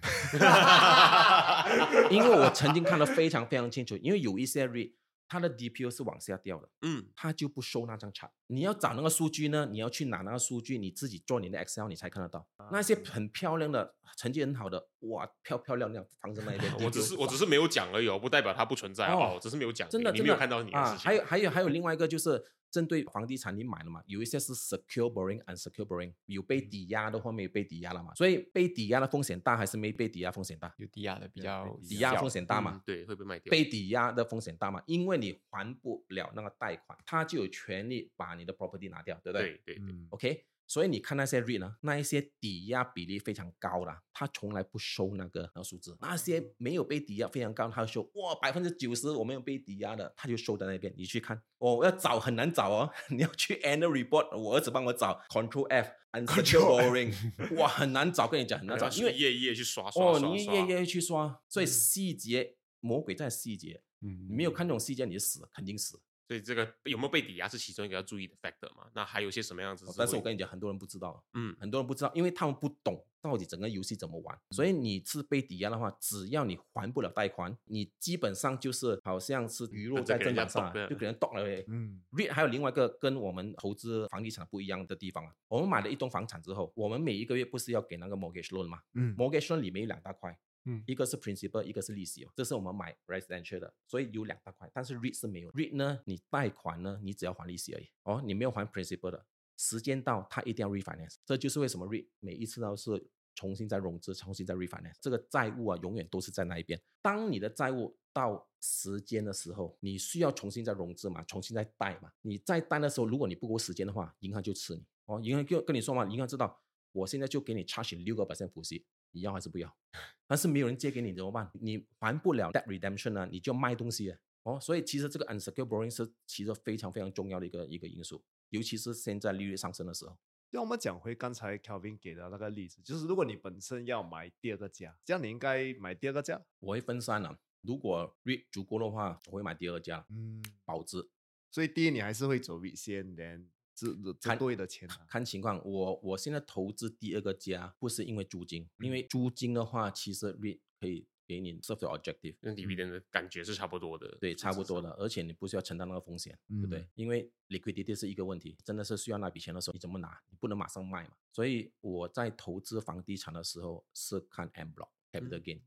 [2.12, 4.92] 因为我曾经看得非常非常清楚，因为有一些 REIT
[5.28, 8.30] 它的 DPO 是往下掉的，嗯，它就不收那张 chart。
[8.46, 12.46] 你要找那个数据呢，你要去拿那个数据，你自己做你的 Excel，你才看得到。
[12.70, 20.92] 那些很漂亮的、成绩很好的，哇，漂漂亮亮放在那边 我只是我只是没有讲而已哦，不代表它不存在哦，我只是没有讲，真的你没有看到你的啊。
[20.92, 21.04] 事情。
[21.04, 22.42] 还有还有还有另外一个就是
[22.76, 28.14] 针对房地产你买了嘛，有一些是 secure borrowing、and secure borrowing，有被嗯抵押的或没有被抵押了嘛。
[28.14, 30.70] 所以被抵押的风险大还是没被抵押风险大？
[30.76, 32.82] 有抵押的比较抵押风险大嘛嗯？
[32.84, 33.50] 对，会被卖掉。
[33.50, 34.82] 被抵押的风险大嘛？
[34.86, 39.52] 因为你还不了那个贷款，他就有权利把你的 property 拿掉，对不对？
[39.64, 45.96] 对对对，嗯，OK，所以你看那些 REIT 呢，那一些抵押比例非常高的，他从来不收那个那个数字。
[46.00, 50.92] 那些没有被抵押非常高，他就收哇百分之九十我没有被抵押的，他就收在那边。
[50.96, 57.14] 你去看，哦，要找很难找哦， 你要去 annual report，我儿子帮我找 Control F unsecured borrowing，
[57.56, 66.00] 哇很难找，跟你讲很难找，因为一页一页去刷刷哦刷刷你一页一页去刷，所以细节魔鬼在细节，嗯你没有看这种细节，你就死了，肯定死。
[66.26, 68.88] 所以这个有没有被抵押是其中一个要注意的 factor 嘛？
[68.94, 69.86] 那还有些什么样子？
[69.86, 71.24] 哦但是我跟你讲，很多人不知道。
[71.34, 74.36] 嗯，很多人不知道，因为他们不懂到底整个游戏怎么玩。
[74.50, 81.64] 所以你是被抵押的话，只要你还不了贷款，你基本上就是好像是鱼肉在砧板上就给人 dock 了。
[81.68, 95.50] 嗯 REIT 还有另外一个跟我们投资房地产不一样的地方啊，我们买了一栋房产之后，我们每一个月不是要给那个 mortgage loan 吗嗯？mortgage loan 里面有两大块，嗯一个是 principal，一个是利息哦，这是我们买 residential 的，所以有两大块，但是 REIT 是没有。
[95.52, 99.24] REIT 呢，你贷款呢，你只要还利息而已，哦，你没有还 principal 的，
[99.56, 106.80] 时间到它一定要 refinance，这就是为什么 REIT 每一次都是重新再融资，重新再 refinance，这个债务啊永远都是在那一边。
[107.00, 112.10] 当你的债务到时间的时候，你需要重新再融资嘛，重新再贷嘛。
[112.22, 115.20] 你再贷的时候，如果你不够时间的话，银行就吃你哦。
[115.22, 116.60] 银行就跟你说嘛，银行知道
[116.92, 119.76] 我现在就给你 charge 六个 percent 利息，你要还是不要？
[120.26, 121.50] 但是没有人借给你怎么办？
[121.54, 124.58] 你还不了 debt redemption 呢，你就卖东西啊哦。
[124.60, 130.16] 所以其实这个 unsecured borrowing 是其实非常非常重要的一个一个因素，尤其是现在利率上升的时候。
[130.50, 136.40] 让我们讲回刚才 Kelvin 给的那个例子，就是如果你本身要买第二个家，这样你应该买第二个家。
[136.60, 141.10] 我会分散了、如果 REIT 足够的话，我会买第二家，嗯，保值。
[141.50, 145.06] 所以第一你还是会走 REIT 先，连这这看对的钱啊。
[145.06, 154.90] 看情况，我我现在投资第二个家不是因为租金，因为租金的话，其实 REIT 可以给你 serve the objective，跟 dividend 的感觉是差不多的，对，差不多的。
[154.92, 156.78] 而且你不需要承担那个风险，对不对？
[156.80, 160.20] 嗯因为 liquidity 是一个问题，真的是需要那笔钱的时候，你怎么拿？
[160.30, 161.16] 你不能马上卖嘛。
[161.32, 165.60] 所以我在投资房地产的时候是看 M block capital 嗯 gain，、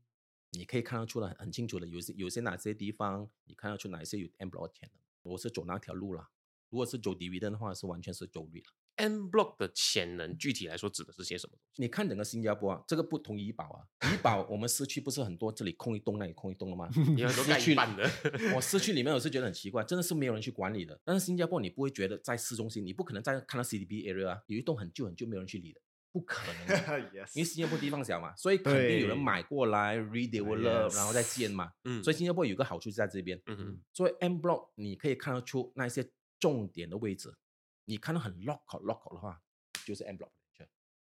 [0.52, 5.00] 你可以看得出来很很清楚的，有些有些哪些地方你看得出哪些有 M block 钱的。
[5.22, 6.30] 我是走那条路啦。
[6.70, 8.72] 如果是走 dividend 的话，是完全是走 REIT 了。
[8.96, 11.56] M block 的潜能具体来说指的是些什么？
[11.76, 13.80] 你看整个新加坡啊，这个不同怡保啊，
[14.12, 16.88] 怡保我们市区不是很多，这里空一栋，那里空一栋了吗？
[17.16, 18.08] 有很多盖市区一半的
[18.54, 21.00] 我市区里面我是觉得很奇怪，真的是没有人去管理的。
[21.02, 25.80] 但是新加坡你不会觉得在市中心，你不可能在看到 CBD area 啊，有一栋很旧很旧没有人去理的，
[26.12, 27.00] 不可能的。
[27.32, 31.72] 因为新加坡地方小嘛，所以肯定有人买过来 redevelop，、Yes 然后再建嘛。
[31.84, 36.06] 嗯所以新加坡有一个好处是在这边，嗯嗯，所以 M block 你可以看得出那一些
[36.40, 37.36] 重点的位置，
[37.84, 39.40] 你看到很 local local 的话，
[39.84, 40.66] 就是 M block 的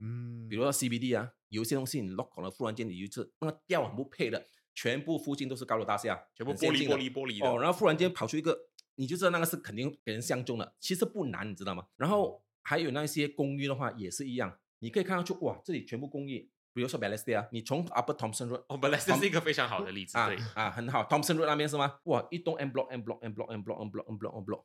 [0.00, 11.86] 嗯，比如说 CBD 啊，有一些东西你 local 了，忽然间你一次那个调很不配的，全部附近都是高楼大厦，全部玻璃玻璃玻璃的哦，然后忽然间跑出一个，你就知道那个是肯定给人相中的，其实不难，你知道吗？
[11.96, 22.00] 然后还有那些公寓的话也是一样，你可以看上去哇，这里全部公寓，比如说 Balestier 啊，你从 Upper Thompson Road 哦，本来这是一个非常好的例子，啊对，啊很好，Thompson Road 那边是吗？
[22.04, 24.64] 哇，一栋 M block M block M block M block M block M block M block，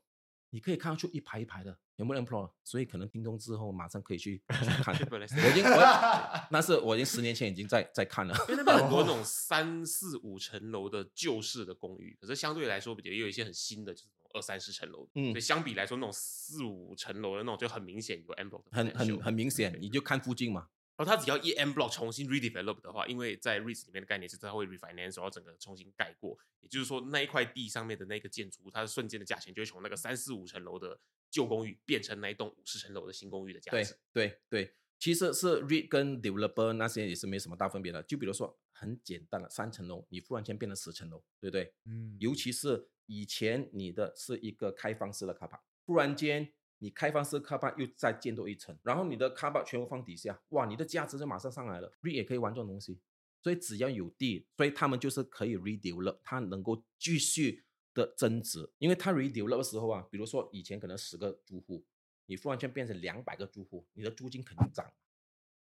[0.49, 4.95] 你可以看得出一排一排的有没有 block，所以可能叮咚之后马上可以去去看。
[5.09, 5.77] 我已经我，
[6.51, 8.33] 那是我已经十年前已经在在看了。
[8.47, 20.67] 因为那边很多那种 三四五层楼的旧式的公寓，可是相对来说，也有一些很新的，就是二三十层楼所以相比来说，那种四五层楼的那种就很明显有 employ，很很很明显，你就看附近嘛。
[20.97, 33.95] 然后它只要一 M block 重新 redevelop 的话，因为在 REITs 里面的概念是它会 refinance，然后整个重新盖过，也就是说那一块地上面的那个建筑物，它的瞬间的价钱就会从那个三四五层楼的旧公寓变成那一栋五十层楼的新公寓的价值。
[34.11, 38.01] 对对，其实是 REIT 跟 developer 那些也是没什么大分别的。
[38.01, 41.73] 就比如说很简单的三层楼，你忽然间变成十层楼，对不对？
[41.85, 51.91] 嗯尤其是以前你的是一个开放式的卡巴，忽然间你开放式卡巴又再建多一层，然后你的卡巴全部放底下，哇，你的价值就马上上来了。
[52.01, 52.99] REIT 也可以玩这种东西，
[53.41, 57.63] 所以只要有地，所以他们就是可以 redevelop，它能够继续
[57.93, 61.83] 的增值，因为它 redevelop 的时候啊，比如说以前可能十个租户，
[62.27, 64.91] 你忽然间变成两百个租户，你的租金肯定涨。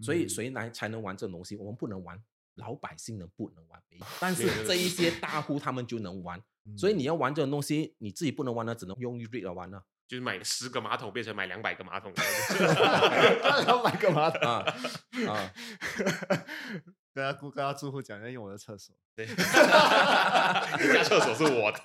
[0.01, 1.57] 所以嗯谁来才能玩这种东西？
[1.57, 2.21] 我们不能玩，
[2.55, 3.83] 老百姓能不能玩？
[4.19, 6.43] 但是这一些大户他们就能玩。
[6.79, 9.85] 所以你要玩这种东西，你自己不能玩呢，只能用 REIT 来玩了。
[10.13, 12.13] 就是买十个马桶变成买两百个马桶，
[13.65, 14.57] 两百个马桶啊
[15.27, 15.51] 啊！
[17.15, 19.35] 跟他跟他住户讲要用我的厕所，对， 你
[20.93, 21.81] 家厕所是我的。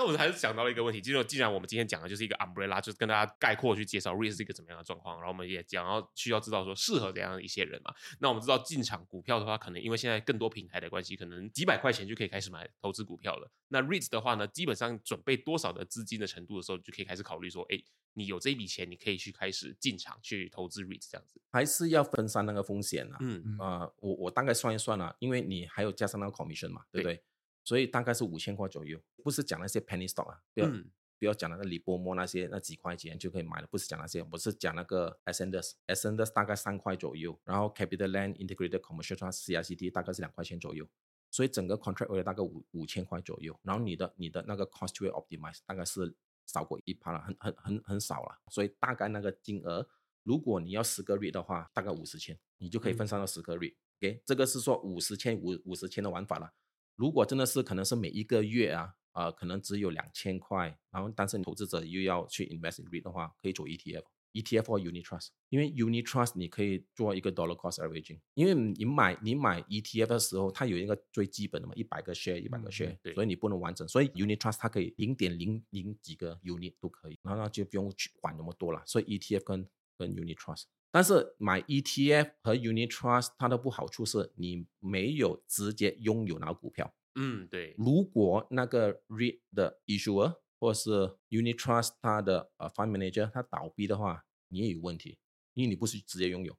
[0.00, 7.92] 那我们还是想到了一个问题，就是既然我们今天讲的就是一个 umbrella，就是跟大家概括去介绍 REIT 是一个怎么样的状况，然后我们也讲要需要知道说适合怎样的一些人嘛。
[8.18, 13.52] 那我们知道进场股票的话，可能因为现在更多平台的关系，可能几百块钱就可以开始买投资股票了。
[13.68, 17.78] 那 REIT 的话呢，基本上准备多少的资金的程度的时候，就可以开始考虑说，哎，
[18.14, 21.38] 你有这一笔钱，你可以去开始进场去投资 REIT 这样子。
[21.50, 23.18] 还是要分散那个风险啊。
[23.20, 27.24] 嗯嗯啊、我我大概算一算了、因为你还有加上那个 commission 嘛，对不对对？
[27.64, 40.88] 所以大概是五千块左右，不是讲那些 penny stock 啊，不要、嗯不要讲那个李波莫那些那几块钱就可以买了，不是讲那些，我是讲那个 Ascenders，Ascenders 大概三块左右，然后 Capital Land Integrated Commercial Trust CICT 大概是两块钱左右，
[41.30, 49.86] 所以整个 contract value 大概五五千块左右，然后你的你的那个 cost to optimize 大概是少过一趴了，很很很很少了，所以大概那个金额，
[50.22, 53.74] 如果你要十个 REIT 的话，大概五十千，你就可以分散到十个 REIT。
[53.98, 56.50] OK，这个是说五十千五五十千的玩法了。
[57.00, 64.04] 如果真的是可能是每一个月啊，呃，可能只有两千块，然后但是你投资者又要去 invest in REIT 的话，可以做 ETF。
[64.32, 74.36] ETF 或 Unit Trust，因为 Unit Trust 你可以做一个 dollar cost averaging，因为你买你买 ETF 的时候，它有一个最基本的嘛，一百个 share 一百个嗯 share，、对所以你不能完整，所以 Unit
[74.36, 80.64] Trust 它可以零点零零几个 unit 都可以，然后那就不用去管那么多了，所以 ETF 跟跟 Unit Trust。
[80.90, 90.90] 但是买 ETF 和 Unit Trust 它的不好处是你没有直接拥有那个股票，嗯，对，如果那个 REIT 的 issuer 或是
[91.28, 95.18] Unit Trust 它的呃 fund manager 它倒闭的话，你也有问题，
[95.54, 96.56] 因为你不是直接拥有。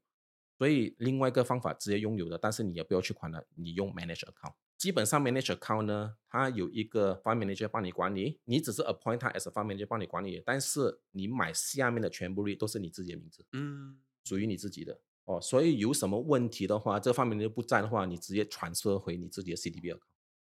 [0.58, 4.54] 所以另外一个方法直接拥有的，但是你也不要去管了，你用 manage account。
[4.78, 15.40] 基本上 manage account 呢，它有一个 fund manager 帮你管理，你只是 appoint 它 as a fund manager 帮你管理，但是你买下面的全部 REIT 都是你自己的名字，嗯，属于你自己的哦。
[15.42, 20.00] 所以有什么问题的话，这方面 manager 不在的话，你直接传 r 回你自己的 CDB account。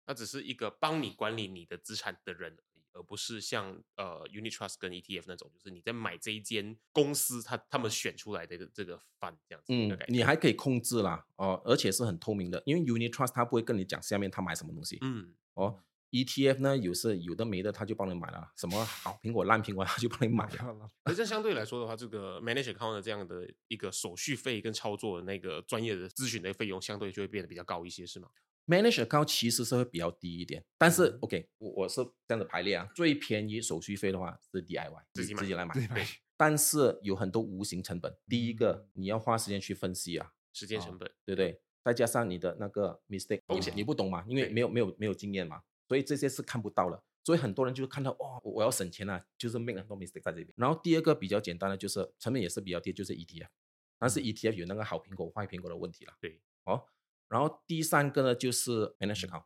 [0.04, 9.98] 它只是一个帮你管理你的资产的人而已，而不是像呃 Unit Trust 跟 ETF 那种，就是你在买这一间公司，他他们选出来的这个 fund 这样子的嗯。
[10.06, 21.26] 你还可以控制啦，哦，而且是很透明的，因为 Unit Trust 他不会跟你讲下面他买什么东西，嗯哦，ETF 呢有时有的没的，他就帮你买了，什么好苹果烂苹果 他就帮你买了，可是这。
[21.26, 28.28] 相对来说的话，这个 manage account 的这样的一个手续费跟操作的那个专业的咨询的费用，相对就会变得比较高一些，是吗
[28.68, 31.18] ？Manage account 其实是会比较低一点，但是嗯。
[31.22, 31.96] OK，我我是
[32.28, 36.04] 这样子排列啊，最便宜手续费的话是 DIY，自己买自己来买，对
[36.36, 38.56] 但是有很多无形成本，第一嗯。
[38.56, 41.60] 个你要花时间去分析啊，时间成本，对不对？
[41.84, 47.02] 再加上你的那个 mistake，你风险你不懂嘛，因为没有没有没有经验嘛，所以这些是看不到的。
[47.24, 50.48] 所以很多人就是看到哦，我我要省钱啊，就是 make 很多 mistake 在这边。
[50.54, 53.48] 然后第二个比较简单的就是成本也是比较低，就是 ETF，
[53.98, 56.14] 但是 ETF 有那个好苹果坏苹果的问题了。
[56.20, 56.84] 对，哦，
[57.28, 59.44] 然后第三个呢就是 manage account，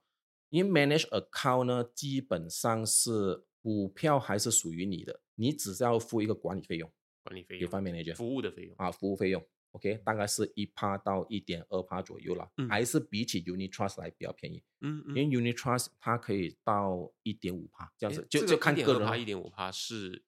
[0.51, 8.75] 因为 manage account 呢基本上是股票还是属于你的，你只是要付一个管理费用管理费用、fund manager 服务的费用。
[8.77, 9.43] 啊，服务费用
[9.73, 12.69] ，OK，大概是一趴到一点二趴左右了，嗯。
[12.69, 20.23] 还是比起 Unit Trust 来比较便宜，嗯因为 Unit Trust 它可以到一点五趴这样子，就就看个人趴，咯一点五趴是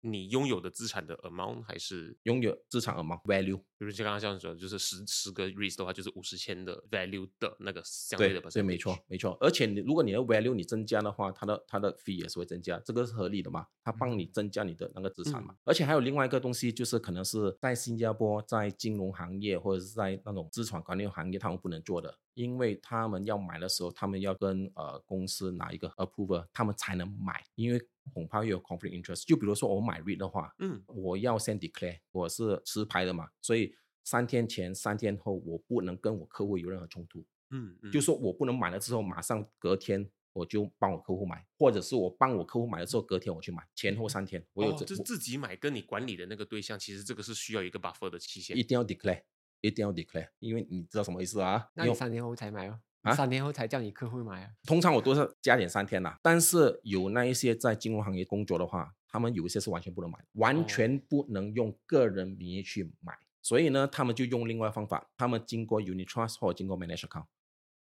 [0.00, 2.16] 你拥有的资产的 amount 还是？
[2.24, 9.36] 拥有资产 amount value，比如像刚刚像说，就是十十个 REITs 的话，就是五十千的 value 的那个相对的对对，没 percentage 错没错。
[9.40, 13.66] 而且你如果你的 value 你增加的话，它的它的 fee 也是会增加，这个是合理的嘛？
[13.82, 15.54] 它帮你增加你的那个资产嘛。
[15.64, 27.80] 而且还有另外一个东西，就是可能是在新加坡在金融行业或者是在那种资产管理行业，他们不能做的，因为他们要买的时候，他们要跟呃公司拿一个 approval，他们才能买，因为
[28.10, 29.24] 恐怕又有 conflict interest。
[29.26, 37.24] 就比如说我买 REIT 的话，嗯，我要先 declare 我是持牌的嘛，所以三天前、三天后我不能跟我客户有任何冲突。
[37.50, 48.62] 嗯嗯，就说我不能买了之后马上隔天我就帮我客户买，或者是我帮我客户买了之后隔天我去买，前后三天我有哦这、我就是自己买跟你管理的那个对象，其实这个是需要一个 buffer 的期限一。
[48.62, 49.22] 定要 declare，
[49.60, 51.68] 一定要 declare，因为你知道什么意思啊？
[51.74, 54.50] 那你三天后才买哦，啊三天后才叫你客户买啊。
[54.64, 67.26] 通常我都是加点三天啦，但是有那一些在金融行业工作的话，他们有一些是完全不能买，完哦全不能用个人名义去买，所以呢，他们就用另外方法，他们经过 unit trust 或者经过 managed account，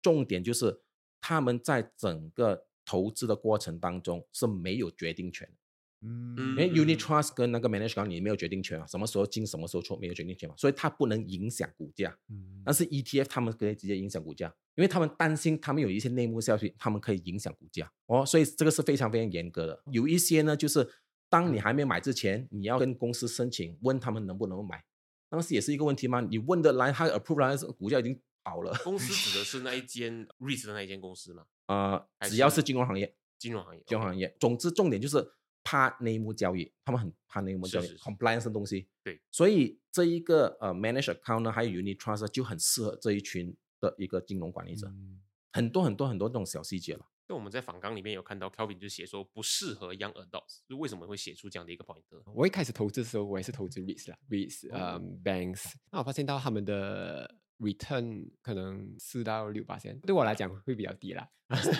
[0.00, 0.80] 重点就是
[1.20, 5.54] 他们在整个投资的过程当中是没有决定权的。
[6.00, 12.16] 嗯因为嗯 unit trust 跟那个 managed account 你没有决定权啊，什么时候进什么时候出没有决定权嘛，所以它不能影响股价。
[12.30, 19.82] 嗯但是 ETF 他们可以直接影响股价，因为他们担心他们有一些内幕消息，他们可以影响股价哦，所以这个是非常非常严格的。
[19.90, 20.86] 有一些呢，就是
[21.30, 24.84] 当你还没买之前，你要跟公司申请，问他们能不能买，
[25.30, 26.20] 当时也是一个问题吗？
[26.20, 28.74] 你问的来，他 approve 来，股价已经跑了。
[28.84, 31.44] 公司指的是那一间 REIT 的那一间公司吗？
[31.68, 35.26] 呃，只要是是金融行业，金融行业，金融行业，总之重点就是
[35.68, 38.88] 怕内幕交易，他们很怕内幕交易是是是 compliance 的东西。
[39.02, 45.20] 对，所以这一个呃 manage account 呢，还有 unit trust 呢就很适合这一群的一个金融管理者，嗯
[45.52, 47.04] 很多很多很多这种小细节了。
[47.26, 52.02] 就我们在访纲里面有看到 Kelvin 就写说不适合 young adults，就为什么会写出这样的一个 point？
[52.32, 55.74] 我一开始投资的时候，我也是投资 REITs 啦嗯、banks。
[55.92, 61.28] 那我发现到他们的 return 可能四到六八千，对我来讲会比较低啦。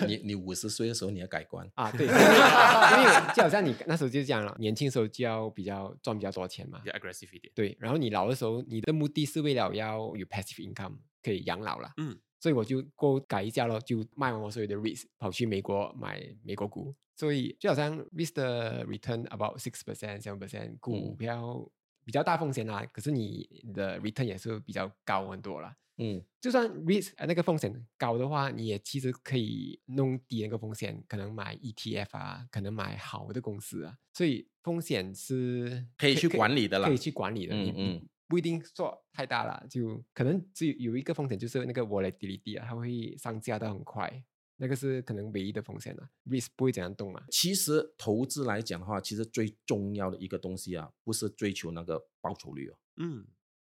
[0.07, 2.15] 你你五十岁的时候你要改观，啊，对，因为
[3.35, 6.89] 就好像你那时候就讲了，年轻时候就要比较赚比较多钱嘛比。
[6.89, 7.51] 较 aggressive 一点。
[7.53, 11.93] 对，然后你老的时候，你的目的是为了要有 passive income 可以养老啦。
[11.97, 16.95] 嗯，所以我就过改一下咯，就卖完我所有的 risk，跑去美国买美国股。
[17.15, 21.69] 所以就好像 REITs 的 return about six percent、seven percent，股嗯票
[22.05, 25.75] 比较大风险啦，可是你的 return 也是比较高很多啦。
[25.97, 38.09] 嗯，就算 risk 呃那个风险高的话，你也其实可以弄低那个风险，可能买 ETF 啊，可能买好的公司啊，所以风险是可以去管理的啦可以去管理的，嗯嗯。
[38.29, 44.23] 不一定做太大啦，就可能只有有一个风险就是那个 volatility 啊，它会上架的很快，
[44.61, 53.25] 那个是可能唯一的风险啊，risk 不会怎样动嘛，其实投资来讲的话，其实最重要的一个东西啊，不是追求那个报酬率哦，嗯，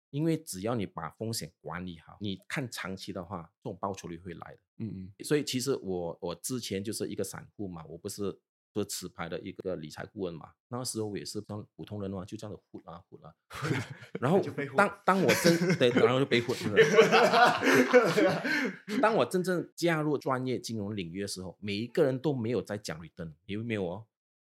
[0.09, 4.59] 因为只要你把风险管理好，你看长期的话，这种报酬率会来的。
[4.79, 5.23] 嗯嗯。
[5.23, 8.37] 所以其实我我之前就是一个散户嘛，我不是
[8.73, 13.33] 不是持牌的一个理财顾问嘛，那时候我也是当普通人嘛，就这样子混啊混啊，
[14.19, 14.41] 然后
[14.75, 16.77] 当当我真对，然后就被混了。
[19.01, 24.05] 当我真正加入专业金融领域的时候，每一个人都没有在讲 return，有没有哦？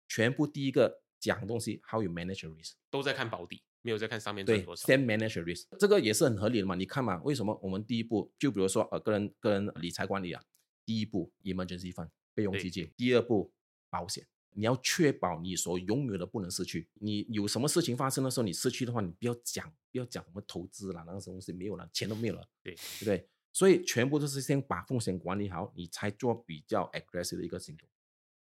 [0.07, 2.73] 全部第一个讲的东西，how you manage risk。
[2.89, 4.85] 都在看保底，没有在看上面赚对多少。
[4.87, 6.75] ，same manage risk，这个也是很合理的嘛。
[6.75, 10.41] 你看嘛，为什么我们第一步就比如说呃个人个人理财管理啊，
[10.85, 13.51] 第一步 emergency fund 备用对基金，第二步
[13.93, 16.89] 保险，你要确保你所拥有的不能失去。
[16.95, 23.29] 你有什么事情发生的时候，你失去的话，你不要讲，不要讲什么投资啦，那个什么东西没有了，钱都没有了，对对不对？
[23.51, 27.87] 所以全部都是先把风险管理好，你才做比较 aggressive 的一个行动。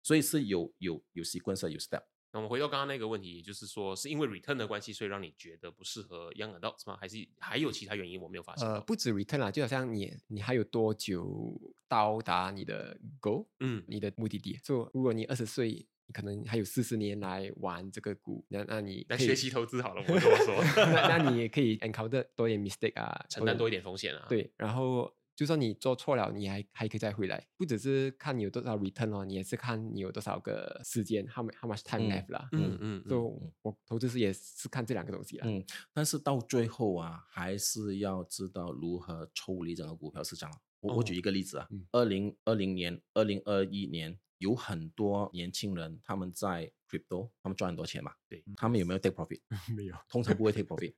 [0.03, 2.03] 所以是有有有 sequence 有 step。
[2.37, 6.95] 那我们回到刚刚那个问题，也就是说，是因为 return 的关系，所以让你觉得不适合 young adults 吗？
[7.01, 8.69] 还是还有其他原因我没有发现？
[8.69, 11.59] 呃，不止 return 啦，就好像你你还有多久
[11.89, 14.61] 到达你的 goal，嗯，你的目的地。
[14.63, 20.63] 就如果你二十岁，你可能还有四十年来玩这个股，那那你来学习投资好了，我这么说，
[20.93, 32.49] 那那你也可以 encounter 多一点 mistake 啊，承担多一点风险啊。，对，然后就算你做错了，你还还可以再回来，不只是看你有多少 return 哦，你也是看你有多少个时间，how much how much time 嗯 left 啦。
[32.53, 35.47] 嗯嗯嗯就我投资是也是看这两个东西啦。
[35.47, 35.63] 嗯，
[35.93, 40.57] 但是到最后啊，还是要知道如何抽离整个股票市场啊。
[40.81, 49.41] 我我举哦一个例子啊嗯，二零二零年、二零二一年有很多年轻人他们在 crypto，他们赚很多钱嘛，对，他们有没有 take profit？
[49.75, 50.95] 没有，通常不会 take profit，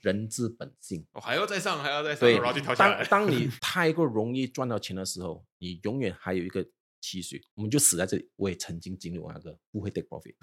[0.00, 1.06] 人之本性。
[1.12, 3.26] 我还要再上，还要再上，对然后就跳下来当。
[3.26, 6.64] 当你太过容易赚到钱的时候，你永远还有一个
[7.00, 8.30] 期许，我们就死在这里。
[8.36, 10.34] 我也曾经经历过那个不会 take profit，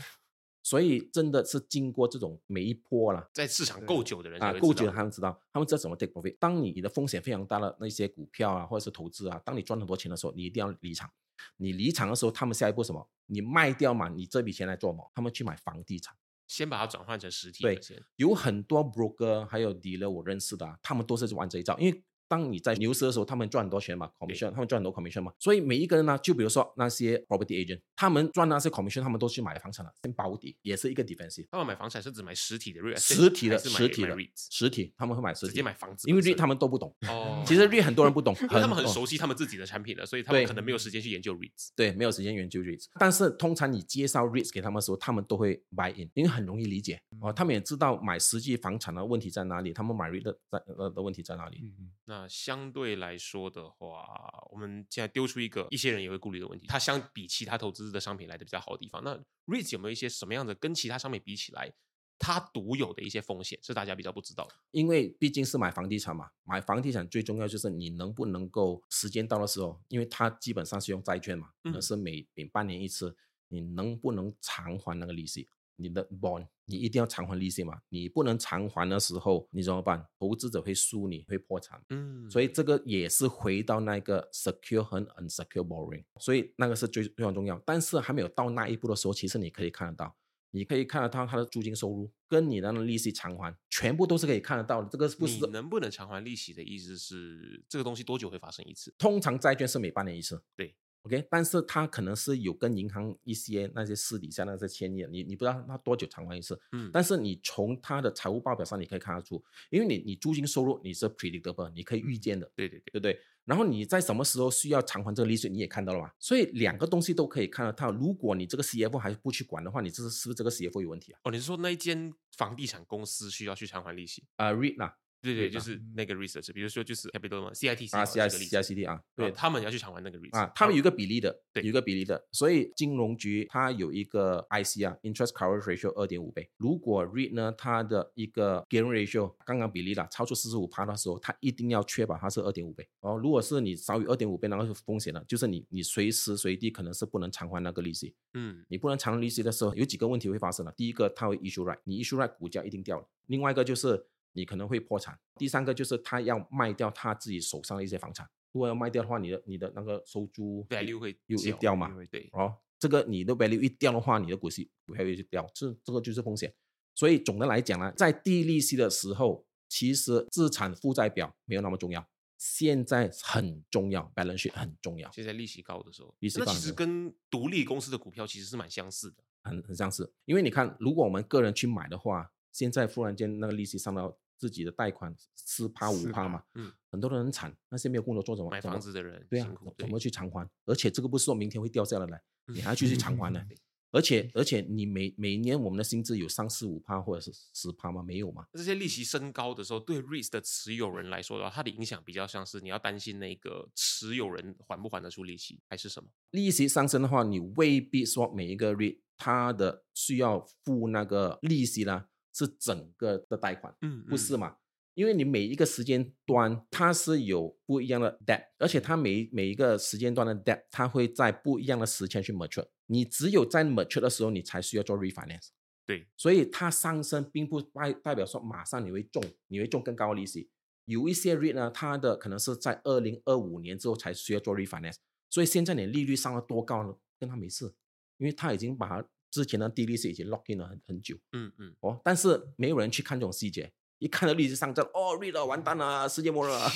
[0.62, 6.38] 所以真的是经过这种每一波啦，在市场够久的人啊，够久的他们知道，他们知道怎么 take profit。
[6.40, 11.10] 当你的风险非常大的那些股票啊，或者是投资啊，当你赚很多钱的时候，你一定要离场。
[11.58, 13.10] 你离场的时候，他们下一步什么？
[13.28, 15.12] 你卖掉嘛，你这笔钱来做什么？
[15.16, 16.16] 他们去买房地产。
[16.48, 17.80] 先把它转换成实体对。
[18.18, 22.04] 有很多 broker 还有 dealer 我认识的、啊，他们都是玩这一招，因为。
[22.30, 31.48] 当你在牛市的时候，他们赚很多钱嘛，commission，他们赚很多 commission 嘛，所以每一个人呢，就比如说那些 property agent，他们赚那些 commission，他们都去买房产了，先保底，也是一个 defensive。
[31.52, 36.96] 他们买房产是指买实体的 estate，实体的还是买实体的 REITs 实体，他们会买实体，直接买房子因为 REIT 他们都不懂。
[37.08, 37.44] 哦。
[37.46, 38.88] 其实 REIT 很多人不懂，因为他们很哦。
[38.88, 41.70] 熟悉他们自己的产品了，所以他们可能没有时间去研究 REITs。
[41.76, 51.60] 对，没有时间研究 REITs，但是通常你介绍 REITs 给他们的时候，他们都会 buy in，因为很容易理解哦，他们也知道买实际房产的问题在哪里，他们买 REIT 的在呃的问题在哪里。
[51.80, 51.92] 嗯。
[52.06, 54.06] 那相对来说的话，
[54.52, 59.16] 我们现在丢出一个一些人也会顾虑的问题，它相比其他投资的商品来的比较好的地方，那
[59.46, 61.72] REITs 有没有一些什么样的跟其他商品比起来，
[62.18, 64.56] 它独有的一些风险是大家比较不知道的？
[64.72, 73.16] 因为毕竟是买房地产嘛，买房地产最重要就是你能不能够时间到的时候，因为它基本上是用债券嘛，可是每每半年一次，
[73.48, 75.50] 你能不能偿还那个利息？
[75.80, 80.06] 你的 bond 你一定要偿还利息嘛，你不能偿还的时候，你怎么办？
[80.20, 81.82] 投资者会输你，会破产。
[81.90, 87.60] 嗯所以这个也是回到那个 secure 和 unsecure borrowing，所以那个是最非常重要。
[87.66, 90.16] 但是还没有到那一步的时候，其实你可以看得到，
[90.52, 94.90] 你可以看得到它的租金收入跟你的那个利息偿还，全部都是可以看得到的。
[94.92, 98.94] 这个不是你能不能偿还利息的意思是，这个东西多久会发生一次？
[98.98, 113.20] 通常债券是每半年一次，对，OK，但是它可能是有跟银行一些那些私底下那些签约，你你不知道它多久偿还一次，嗯但是你从它的财务报表上你可以看得出，因为你你租金收入你是 predictable，你可以预见的，对对对，对不对？
[113.46, 116.12] 然后你在什么时候需要偿还这个利息，你也看到了嘛？
[116.20, 117.92] 所以两个东西都可以看得到。
[117.92, 121.20] 如果你这个 CFO 还不去管的话，你这是是不是这个 CFO 有问题啊？
[121.24, 124.24] 哦，你是说那一间房地产公司需要去偿还利息？
[124.36, 135.92] 啊、r e a d 啦，对对就是那个 research，比如说就是 capital 嘛，CITC 啊，CICD 啊，对，他们要去偿还那个 research 啊，他们有一个比例的，对有一个比例的，所以金融局它有一个 IC 啊，interest coverage ratio
[135.94, 136.50] 二点五倍。
[136.58, 142.88] 如果 REIT 呢，它的一个 gearing ratio 刚刚比例了，超出四十五趴的时候，它一定要确保它是二点五倍。
[143.02, 148.14] 哦，如果是你少于二点五倍，那个是风险了，就是你你随时随地可能是不能偿还那个利息。
[148.34, 150.72] 嗯你不能偿还利息的时候，有几个问题会发生了。
[150.78, 153.08] 第一个，它会 issue right，你 issue right 股价一定掉了。
[153.28, 155.18] 另外一个就是你可能会破产。
[155.36, 158.28] 第三个就是他要卖掉他自己手上的一些房产。
[158.52, 161.96] 如果要卖掉的话，你的你的那个收租 value 会又掉嘛？
[162.10, 166.54] 对，哦，这个你的 value 一掉的话，你的股息股票就掉，这这个就是风险。
[166.96, 175.12] 所以总的来讲呢，在低利息的时候，其实资产负债表没有那么重要，现在很重要，balance sheet 很重要。
[175.12, 179.18] 现在利息高的时候，利息那其实跟独立公司的股票其实是蛮相似的。
[179.44, 180.12] 很很相似。
[180.26, 190.50] 因为你看，如果我们个人去买的话，现在忽然间那个利息上到自己的贷款四趴五趴嘛，嗯，很多人很惨，那些没有工作做什么买房子的人对啊，怎么去偿还？
[190.66, 193.42] 而且这个不是说明天会掉下来来，你还要继续偿还呢。
[193.92, 198.04] 而且而且你每每年我们的薪资有三四五趴或者是十趴吗？
[198.04, 198.46] 没有嘛？
[198.54, 206.08] 那这些利息升高的时候，对 REITs 的持有人来说的话，它的影响比较像是你要担心那个持有人还不还得出利息，还是什么？
[206.30, 212.06] 利息上升的话，你未必说每一个 REIT 它的需要付那个利息呢
[212.46, 214.56] 是整个的贷款，嗯不是嘛？
[214.96, 222.68] 因为你每一个时间段它是有不一样的 depth，而且它每每一个时间段的 depth，它会在不一样的时间去 mature。
[222.88, 225.50] 你只有在 mature 的时候，你才需要做 refinance。
[225.86, 230.50] 对，所以它上升并不代代表说马上你会中，你会中更高的利息。
[230.86, 234.96] 有一些 rate 呢，它的可能是在二零二五年之后才需要做 refinance，
[235.30, 236.96] 所以现在你利率上了多高呢？
[237.20, 237.74] 跟它没事，
[238.18, 242.00] 因为它已经把它之前的 DDC 已经 lock in 了很很久嗯嗯，哦。
[242.04, 246.70] 但是没有人去看这种细节，一看到利息上涨，哦了完蛋了，世界末日了，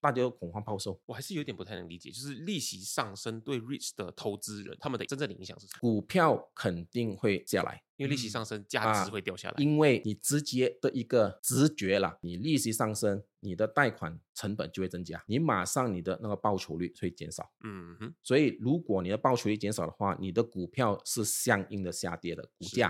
[0.00, 1.00] 大家都恐慌抛售。
[1.06, 5.80] 我还是有点不太能理解，就是利息上升对 REITs 的投资人他们的真正的影响是什么？
[5.80, 9.54] 股票肯定会下来，因为利息上升，价啊值会掉下来。
[9.58, 17.50] 因为你直接的一个直觉啦，你利息上升，你的贷款成本就会增加，你马上你的那个报酬率会减少。
[17.62, 22.88] 嗯哼，所以如果你的报酬率减少的话，你的股票是相应的下跌的股价，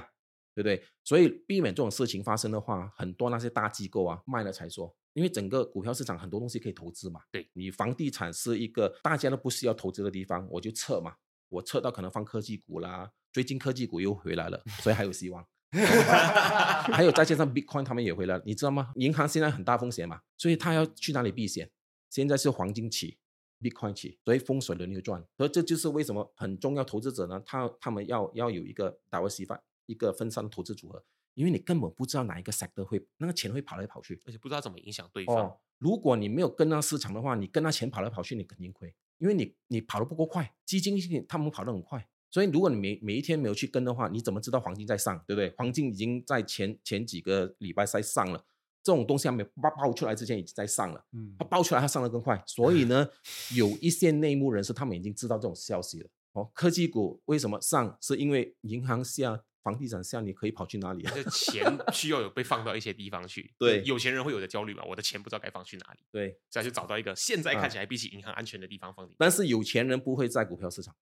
[0.55, 0.85] 对不对？
[1.05, 7.21] 所以避免这种事情发生的话，很多那些大机构啊卖了才说，因为整个股票市场很多东西可以投资嘛。
[7.31, 11.15] 对你房地产是一个大家都不需要投资的地方，我就撤嘛，
[11.49, 15.47] 我撤到可能放科技股啦，最近科技股又回来了，所以还有希望。
[15.73, 18.91] 还有再加上 Bitcoin 他们也回来了，你知道吗？
[18.97, 21.71] 银行现在很大风险嘛，所以他要去哪里避险？
[22.09, 23.19] 现在是黄金期
[23.61, 25.25] ，Bitcoin 期，所以风水轮流转。
[25.37, 31.05] 所以这就是为什么很重要，投资者呢，他他们要要有一个 diversify 一个分散的投资组合，
[31.35, 34.21] 因为你根本不知道哪一个 sector 会那个钱会跑来跑去。
[34.27, 35.37] 而且不知道怎么影响对方。
[35.37, 40.97] 哦，如果你没有跟上市场的话，你跟他钱跑来跑去，你肯定亏，因为你你跑得不够快，基金
[41.29, 45.53] 他们跑得很快，所以如果你每每一天没有去跟的话，你怎么知道黄金在上，对不对？
[45.57, 48.45] 黄金已经在前前几个礼拜在上了，
[48.83, 53.09] 这种东西还没爆爆出来之前已经在上了，嗯它爆出来它上得更快，所以呢，
[53.57, 56.09] 有一些内幕人士他们已经知道这种消息了。
[56.33, 57.99] 哦，科技股为什么上？
[58.01, 61.13] 是因为银行下、房地产下，你可以跑去哪里啊？
[61.15, 63.53] 这钱需要有被放到一些地方去。
[63.59, 69.17] 对有钱人会有的焦虑嘛，我的钱不知道该放去哪里，对，所以就找到一个现在啊看起来比起银行安全的地方放进去。
[69.19, 70.95] 但是有钱人不会在股票市场，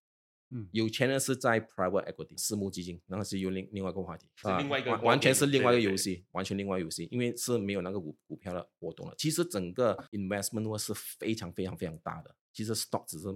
[0.51, 9.15] 嗯有钱人是在 private equity 私募基金，然后是有另另外一个话题，是另外一个完全是另外一个对对对游戏，完全另外一个游戏，因为是没有那个股股票的波动了。
[9.17, 13.27] 其实整个 investment 是非常非常非常大的，其实 stock 只是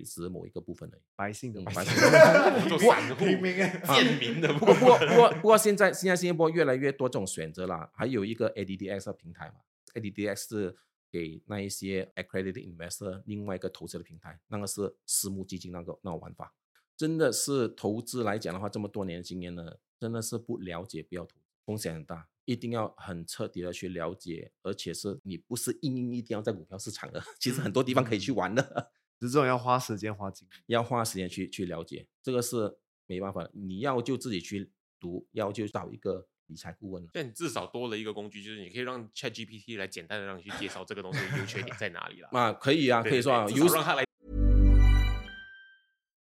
[0.00, 1.02] 只是某一个部分而已。
[1.14, 1.94] 百姓的嗯百姓
[2.68, 9.56] 做散户、平民啊贱民的不过不过 不过不过现在现在新加坡越来越多这种选择啦，还有一个 ADDX 的平台嘛
[9.94, 10.76] ，ADDX 是
[11.10, 16.54] 给那一些 accredited investor 另外一个投资的平台，那个是私募基金那个那个玩法，
[16.96, 21.36] 真的是投资来讲的话，这么多年的经验呢，真的是不了解不要投，
[21.66, 22.28] 风险很大。
[22.44, 28.90] 一定要很彻底的去了解，而且是你不是硬硬一定要在股票市场的，其实很多地方可以去玩的。
[29.28, 30.52] 这种要花时间花精力。
[30.66, 33.50] 要花时间去去了解，这个是没办法的。
[33.54, 37.10] 你要就自己去读，要就找一个理财顾问了。
[37.12, 42.28] 但你至少多了一个工具，就是你可以让 Chat GPT 来简单的让你去介绍这个东西的优缺点在哪里了。
[42.38, 44.04] 啊，可以啊，对可以说啊，对有至少让他来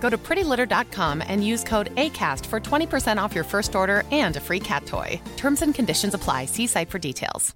[0.00, 4.40] Go to prettylitter.com and use code ACAST for 20% off your first order and a
[4.40, 5.20] free cat toy.
[5.36, 6.46] Terms and conditions apply.
[6.46, 7.52] See site for details.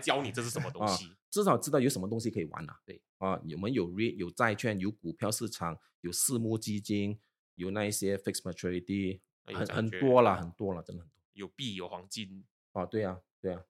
[0.00, 2.80] 教你这是什么东啊西。，至少知道有什么东西可以玩啊。
[2.84, 7.20] 对啊，我们有 REIT，有债券，有股票市场，有私募基金，
[7.54, 11.14] 有那一些 fixed maturity，很还有债券很多了，很多了，真的很多。
[11.34, 13.62] 有币有黄金，啊，对啊，对啊，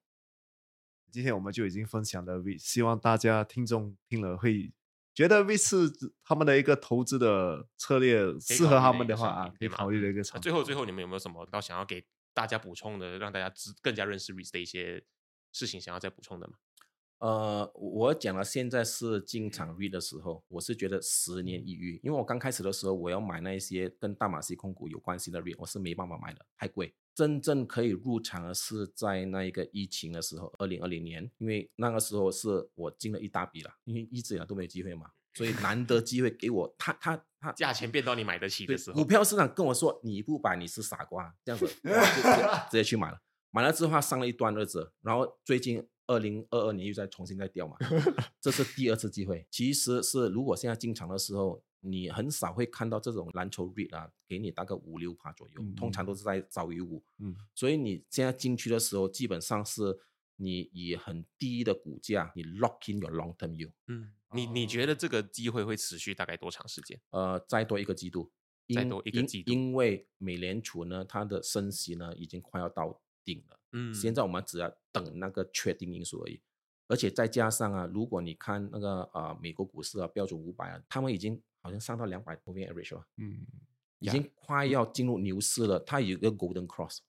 [1.11, 4.71] 今天我们就已经分享了 V，希望大家听众听了会
[5.18, 5.92] 觉得 V 四
[6.22, 10.40] 他们的一个投资的策略适合他们的话啊，可以考虑的一个那场。
[10.40, 15.02] 最后最后你们有没有什么到想要给大家补充的，让大家知更加认识 REITs 的一些
[15.50, 16.54] 事情，想要再补充的吗？
[17.18, 26.94] 呃，我讲了，现在是进场 REIT 的时候，我是觉得十年一遇，因为我刚开始的时候，我要买那一些跟大马西控股有关系的 REIT，我是没办法买的，太贵。
[27.14, 41.90] 真正可以入场的是在那一个疫情的时候，二零二零年，因为那个时候是我进了一大笔了，因为一直以来都没有机会嘛，所以难得机会给我，他他他价钱变到你买得起的时候股，票市场跟我说你不买你是傻瓜，这样子直
[42.70, 43.20] 直接去买了。
[43.50, 47.76] 买了之后它上了一段日子，然后最近二零二二年又再重新再掉嘛，
[48.40, 49.46] 这是第二次机会。
[49.50, 57.04] 其实是如果现在进场的时候，你很少会看到这种蓝筹 REIT 啊，给你大概五六趴左右，通常都是在早于五。
[57.18, 59.98] 嗯，所以你现在进去的时候，基本上是
[60.36, 63.72] 你以很低的股价，你 lock in your long term yield。
[63.86, 66.98] 嗯，你你觉得这个机会会持续大概多长时间？
[67.10, 68.32] 呃，再多一个季度，
[68.74, 73.60] 再多一个季度因为美联储呢，它的升息呢已经快要到顶了。
[73.72, 76.40] 嗯现在我们只要等那个确定因素而已。
[76.90, 83.46] 而且再加上啊，如果你看那个呃美国股市啊，标准五百啊，他们已经好像上到两百 moving average 了，嗯，
[83.98, 85.78] 已经快要进入牛市了。
[85.80, 87.00] 它有一个 golden cross，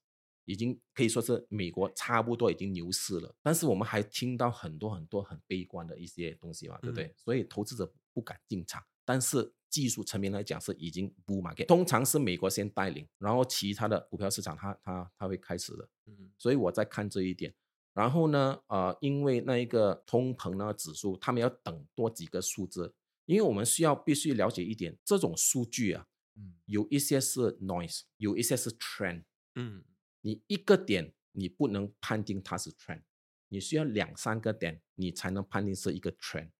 [0.44, 3.34] 已经可以说是美国差不多已经牛市了。
[3.42, 7.14] 但是我们还听到很多很多很悲观的一些东西嘛，对不对？
[7.16, 8.84] 所以投资者不敢进场。
[9.10, 15.88] 但是技术层面来讲是已经 bull market，通常是美国先带领，然后其他的股票市场它它它会开始的。
[16.06, 17.52] 嗯所以我在看这一点。
[17.92, 22.94] 然后呢，呃，因为那一个通膨那个指数，他们要等多几个数字，
[23.26, 26.06] 因为我们需要必须了解一点，这种数据啊，
[26.36, 29.24] 嗯有一些是 noise，有一些是 trend。
[29.56, 29.82] 嗯
[30.20, 33.02] 你一个点你不能判定它是 trend，
[33.48, 36.50] 你需要两三个点你才能判定是一个 trend。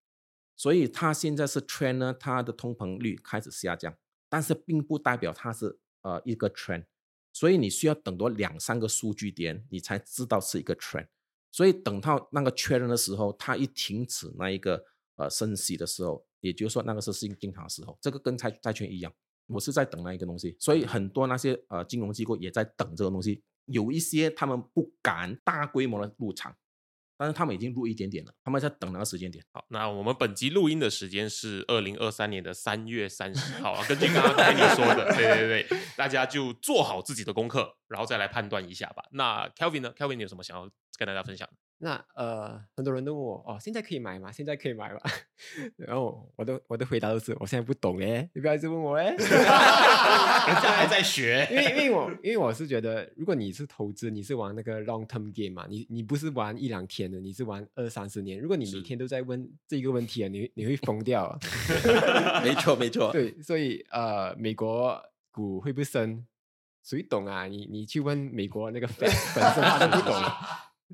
[0.60, 3.96] 所以它现在是 trend 呢，它的通膨率开始下降，
[4.28, 6.84] 但是并不代表它是呃一个 trend。
[7.32, 11.06] 所以你需要等多两三个数据点，你才知道是一个 trend。
[11.50, 14.84] 所以等到那个确认的时候，它一停止那一个
[15.16, 19.10] 呃升息的时候，也就是说那个是进进场的时候，这个跟债债券一样，
[19.46, 20.54] 我是在等那一个东西。
[20.60, 26.54] 所以很多那些呃金融机构也在等这个东西，有一些他们不敢大规模的入场，
[27.20, 29.44] 但是他们已经录一点点了，他们在等那个时间点。
[29.52, 33.84] 好，那我们本集录音的时间是二零二三年的三月三十号啊。
[33.86, 39.02] 根据刚刚跟你说的，对对对，大家就做好自己的功课，然后再来判断一下吧。
[39.12, 40.66] 那 Kelvin 呢？Kelvin 你有什么想要
[40.96, 41.46] 跟大家分享？
[41.82, 44.30] 那呃，很多人都问我哦，现在可以买吗？
[44.30, 45.00] 现在可以买吗？
[45.78, 49.14] 然后我的我的回答都是我现在不懂哎，你不要一直问我哎。
[49.16, 58.38] 人家还在学因为因为我因为我是觉得，如果你是投资，你是玩那个 long term game 嘛，你你不是玩一两天的，你是玩二三十年。
[58.38, 61.38] 如果你每天都在问这个问题啊，你你会疯掉啊。
[62.44, 66.26] 没错没错，对，所以呃，美国股会不会升？
[66.82, 67.46] 谁懂啊？
[67.46, 70.14] 你你去问美国那个 Fed 本身他都不懂，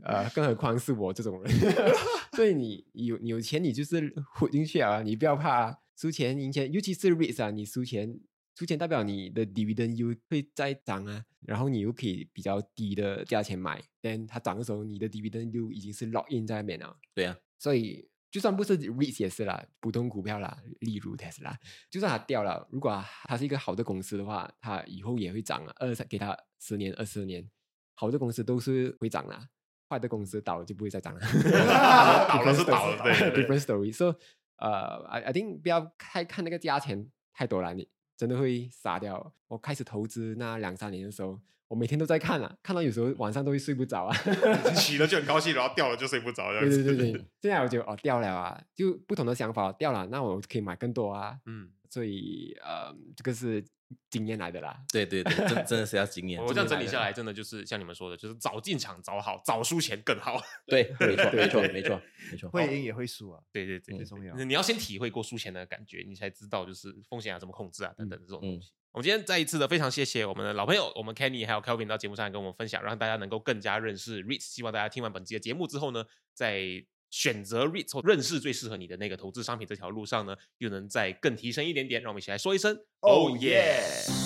[0.02, 1.52] 呃，更何况是我这种人。
[2.36, 8.20] 所以你有你有钱，你就是混进去啊，你不要怕、啊、输钱赢钱，尤其是 REITs 啊，你输钱
[8.54, 16.96] 输钱代表你的 dividend yield 会再涨啊，然后你又可以比较低的价钱买，但它涨的时候，你的 dividend yield 已经是 lock in 在那边了。
[17.14, 21.54] 对啊，所以就算不是 REITs 也是啦，普通股票啦，例如 Tesla，
[21.90, 27.48] 就算它掉了，如果它是一个好的公司的话，它以后也会涨啊，二三给它十年、二十年，
[27.94, 29.48] 好的公司都是会涨啦，
[29.88, 31.20] 坏的公司倒了就不会再涨了。
[32.28, 33.92] 倒了是倒了对对 different story。
[33.92, 34.16] So，
[34.56, 39.32] 呃，I I think 不要太看那个价钱太多了，你真的会傻掉。
[39.48, 44.16] 我开始投资那两三年的时候，我每天都在看啊，看到有时候晚上都会睡不着啊。
[44.74, 46.82] 起了就很高兴，然后掉了就睡不着，对子。
[46.82, 51.38] 对对对，现在我觉得哦掉了啊，就不同的想法掉了，那我可以买更多啊。
[51.46, 53.64] 嗯，所以呃，这个是
[54.10, 54.78] 经验来的啦。
[54.92, 56.40] 对对对，真真的是要经验。
[56.44, 60.40] 我这样整理下来，真的就是像你们说的，就是早进场早好，早输钱更好。
[60.66, 62.50] 对， 没错没错没错没错。
[62.50, 63.40] 会赢也会输啊。
[63.52, 68.72] 对对对，最重要你要先体会过输钱的感觉，你才知道就是风险要怎么控制啊，等等这种东嗯西。
[68.92, 74.44] 我们今天再一次的非常谢谢我们的老朋友，我们 Kenny 还有 Kelvin 到节目上来跟我们分享，让大家能够更加认识 REITs。
[74.44, 82.02] 希望大家听完本期的节目之后呢，在选择 REITs 或认识最适合你的那个投资商品这条路上呢，又能再更提升一点点。
[82.02, 84.25] 让我们一起来说一声 Oh Oh yeah！